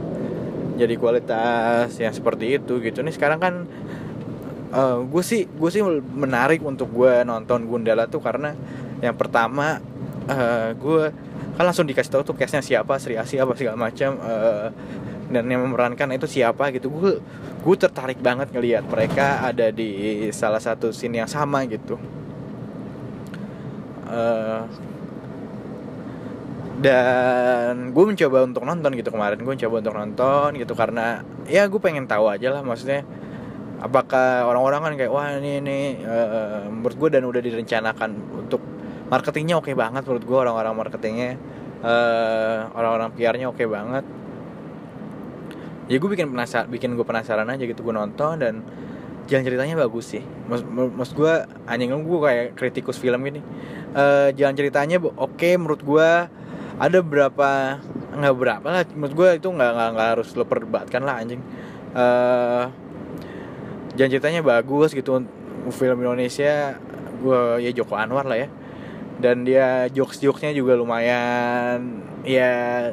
jadi 0.80 0.96
kualitas 0.96 1.92
yang 2.00 2.16
seperti 2.16 2.56
itu 2.56 2.80
gitu. 2.80 3.04
Nih 3.04 3.12
sekarang 3.12 3.40
kan 3.44 3.56
gue 5.04 5.24
sih 5.26 5.52
gue 5.52 5.70
sih 5.70 5.84
menarik 6.16 6.64
untuk 6.64 6.88
gue 6.96 7.28
nonton 7.28 7.68
Gundala 7.68 8.08
tuh 8.08 8.24
karena 8.24 8.56
yang 9.04 9.20
pertama 9.20 9.84
eh, 10.32 10.72
gue 10.80 11.12
kan 11.62 11.70
langsung 11.70 11.86
dikasih 11.86 12.10
tahu 12.10 12.26
tuh 12.26 12.34
case-nya 12.34 12.66
siapa 12.66 12.98
Sri 12.98 13.14
Asi 13.22 13.38
apa 13.38 13.54
segala 13.54 13.78
macam 13.78 14.18
eh, 14.18 14.74
dan 15.30 15.46
yang 15.46 15.62
memerankan 15.62 16.10
itu 16.18 16.26
siapa 16.26 16.74
gitu. 16.74 16.90
Gue 16.90 17.22
gue 17.62 17.76
tertarik 17.78 18.18
banget 18.18 18.50
ngelihat 18.50 18.90
mereka 18.90 19.46
ada 19.46 19.70
di 19.70 20.26
salah 20.34 20.58
satu 20.58 20.90
scene 20.90 21.22
yang 21.22 21.30
sama 21.30 21.62
gitu. 21.70 22.02
Eh, 24.10 24.62
dan 26.82 27.94
gue 27.94 28.04
mencoba 28.10 28.42
untuk 28.42 28.66
nonton 28.66 28.98
gitu 28.98 29.14
kemarin 29.14 29.38
gue 29.38 29.54
mencoba 29.54 29.76
untuk 29.86 29.94
nonton 30.02 30.50
gitu 30.58 30.74
karena 30.74 31.22
ya 31.46 31.70
gue 31.70 31.78
pengen 31.78 32.10
tahu 32.10 32.26
aja 32.26 32.58
lah 32.58 32.66
maksudnya 32.66 33.06
apakah 33.78 34.50
orang-orang 34.50 34.82
kan 34.90 34.94
kayak 34.98 35.14
wah 35.14 35.30
ini 35.38 35.62
ini 35.62 36.02
eh, 36.02 36.66
menurut 36.74 36.98
gue 36.98 37.10
dan 37.14 37.30
udah 37.30 37.38
direncanakan 37.38 38.10
untuk 38.50 38.81
marketingnya 39.12 39.60
oke 39.60 39.76
banget 39.76 40.08
menurut 40.08 40.24
gue 40.24 40.38
orang-orang 40.40 40.74
marketingnya. 40.74 41.36
Eh, 41.84 42.60
orang-orang 42.72 43.12
PR-nya 43.12 43.52
oke 43.52 43.60
banget. 43.68 44.08
Ya 45.92 46.00
gue 46.00 46.10
bikin 46.10 46.32
penasaran 46.32 46.72
bikin 46.72 46.96
gue 46.96 47.04
penasaran 47.04 47.52
aja 47.52 47.68
gitu 47.68 47.84
gue 47.84 47.92
nonton 47.92 48.40
dan 48.40 48.64
jalan 49.28 49.44
ceritanya 49.44 49.76
bagus 49.76 50.16
sih. 50.16 50.24
Mas 50.48 50.64
mas 50.72 51.12
gue 51.12 51.34
anjing 51.68 51.92
gue 51.92 52.20
kayak 52.24 52.56
kritikus 52.56 52.96
film 52.96 53.28
gini. 53.28 53.44
Eh 53.92 54.32
jalan 54.40 54.56
ceritanya 54.56 55.04
oke 55.04 55.50
menurut 55.60 55.84
gue 55.84 56.10
ada 56.80 57.00
berapa 57.04 57.84
nggak 58.12 58.36
berapa 58.40 58.66
lah 58.68 58.84
menurut 58.96 59.16
gue 59.16 59.30
itu 59.44 59.48
nggak 59.52 59.72
nggak 59.92 60.08
harus 60.16 60.32
lo 60.40 60.48
perdebatkan 60.48 61.04
lah 61.04 61.20
anjing. 61.20 61.44
Eh 61.92 62.66
jalan 64.00 64.10
ceritanya 64.16 64.40
bagus 64.40 64.96
gitu 64.96 65.20
film 65.76 65.98
Indonesia. 66.00 66.80
Gue 67.20 67.60
ya 67.60 67.76
Joko 67.76 68.00
Anwar 68.00 68.24
lah 68.24 68.40
ya 68.40 68.61
dan 69.22 69.46
dia 69.46 69.88
jokes 69.94 70.18
jokesnya 70.18 70.52
juga 70.58 70.74
lumayan 70.74 72.04
ya 72.26 72.92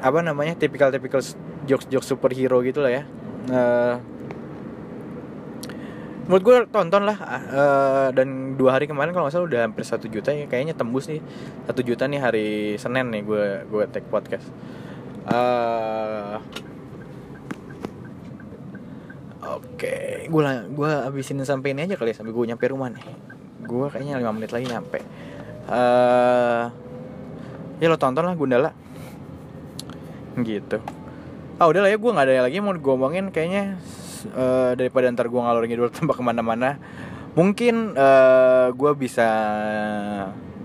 apa 0.00 0.18
namanya 0.24 0.56
tipikal 0.58 0.90
tipikal 0.90 1.22
jokes 1.68 1.86
jokes 1.86 2.08
superhero 2.08 2.60
gitu 2.66 2.82
lah 2.82 2.92
ya. 2.92 3.02
Eh, 3.48 3.94
menurut 6.26 6.42
gue 6.46 6.56
tonton 6.70 7.02
lah 7.06 7.18
eh, 7.50 8.08
dan 8.14 8.54
dua 8.54 8.78
hari 8.78 8.86
kemarin 8.90 9.10
kalau 9.14 9.26
nggak 9.26 9.34
salah 9.34 9.48
udah 9.48 9.60
hampir 9.66 9.82
satu 9.86 10.06
juta 10.06 10.34
ya 10.34 10.50
kayaknya 10.50 10.74
tembus 10.74 11.06
nih. 11.06 11.22
Satu 11.68 11.80
juta 11.86 12.04
nih 12.10 12.20
hari 12.20 12.48
Senin 12.76 13.12
nih 13.12 13.22
gue 13.24 13.44
gue 13.70 13.84
take 13.92 14.08
podcast. 14.10 14.48
Eh, 15.30 16.36
Oke, 19.40 20.28
gue 20.28 20.42
gue 20.76 20.92
abisin 21.08 21.40
sampai 21.42 21.72
ini 21.72 21.88
aja 21.88 21.96
kali 21.96 22.12
ya 22.12 22.20
sampai 22.20 22.32
gue 22.36 22.44
nyampe 22.44 22.64
rumah 22.68 22.92
nih. 22.92 23.02
Gue 23.70 23.86
kayaknya 23.86 24.18
5 24.18 24.34
menit 24.34 24.50
lagi 24.50 24.66
nyampe. 24.66 24.98
Eh, 25.70 26.62
ya 27.78 27.86
lo 27.86 27.94
tonton 27.94 28.26
lah 28.26 28.34
Gundala. 28.34 28.74
Gitu. 30.34 30.82
Ah 31.62 31.70
udah 31.70 31.86
lah 31.86 31.90
ya 31.94 31.98
gue 32.00 32.10
nggak 32.10 32.26
ada 32.26 32.42
lagi 32.50 32.58
mau 32.58 32.74
gue 32.74 32.92
omongin 32.98 33.30
kayaknya 33.30 33.78
eh, 34.34 34.72
daripada 34.74 35.06
ntar 35.14 35.30
gue 35.30 35.38
ngalor 35.38 35.62
ngidul 35.70 35.94
tambah 35.94 36.18
ke 36.18 36.22
mana-mana. 36.26 36.82
Mungkin 37.38 37.94
eh, 37.94 38.66
gue 38.74 38.92
bisa 38.98 39.28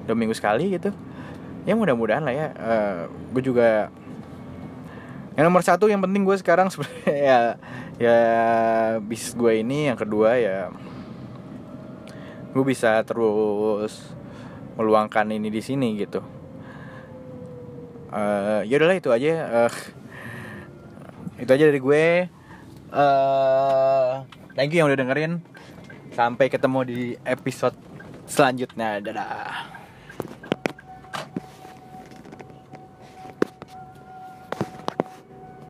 dua 0.10 0.18
minggu 0.18 0.34
sekali 0.34 0.74
gitu. 0.74 0.90
Ya 1.70 1.78
mudah-mudahan 1.78 2.26
lah 2.26 2.34
ya. 2.34 2.48
Eh, 2.58 3.00
gue 3.38 3.44
juga 3.46 3.94
yang 5.36 5.52
nomor 5.52 5.62
satu 5.62 5.92
yang 5.92 6.00
penting 6.00 6.24
gue 6.24 6.36
sekarang 6.40 6.68
sebenarnya 6.74 7.14
ya 7.14 7.40
ya 8.00 8.18
bisnis 9.04 9.36
gue 9.36 9.62
ini 9.62 9.92
yang 9.92 10.00
kedua 10.00 10.40
ya 10.40 10.72
gue 12.56 12.64
bisa 12.64 13.04
terus 13.04 14.16
meluangkan 14.80 15.28
ini 15.28 15.52
di 15.52 15.60
sini 15.60 16.00
gitu. 16.00 16.24
Eh 18.16 18.64
ya 18.72 18.80
udahlah 18.80 18.96
itu 18.96 19.12
aja. 19.12 19.68
Eh, 19.68 19.74
itu 21.44 21.52
aja 21.52 21.68
dari 21.68 21.84
gue. 21.84 22.32
Eh 22.96 24.12
thank 24.56 24.72
you 24.72 24.80
yang 24.80 24.88
udah 24.88 25.04
dengerin. 25.04 25.44
Sampai 26.16 26.48
ketemu 26.48 26.80
di 26.88 27.00
episode 27.28 27.76
selanjutnya. 28.24 29.04
Dadah 29.04 29.75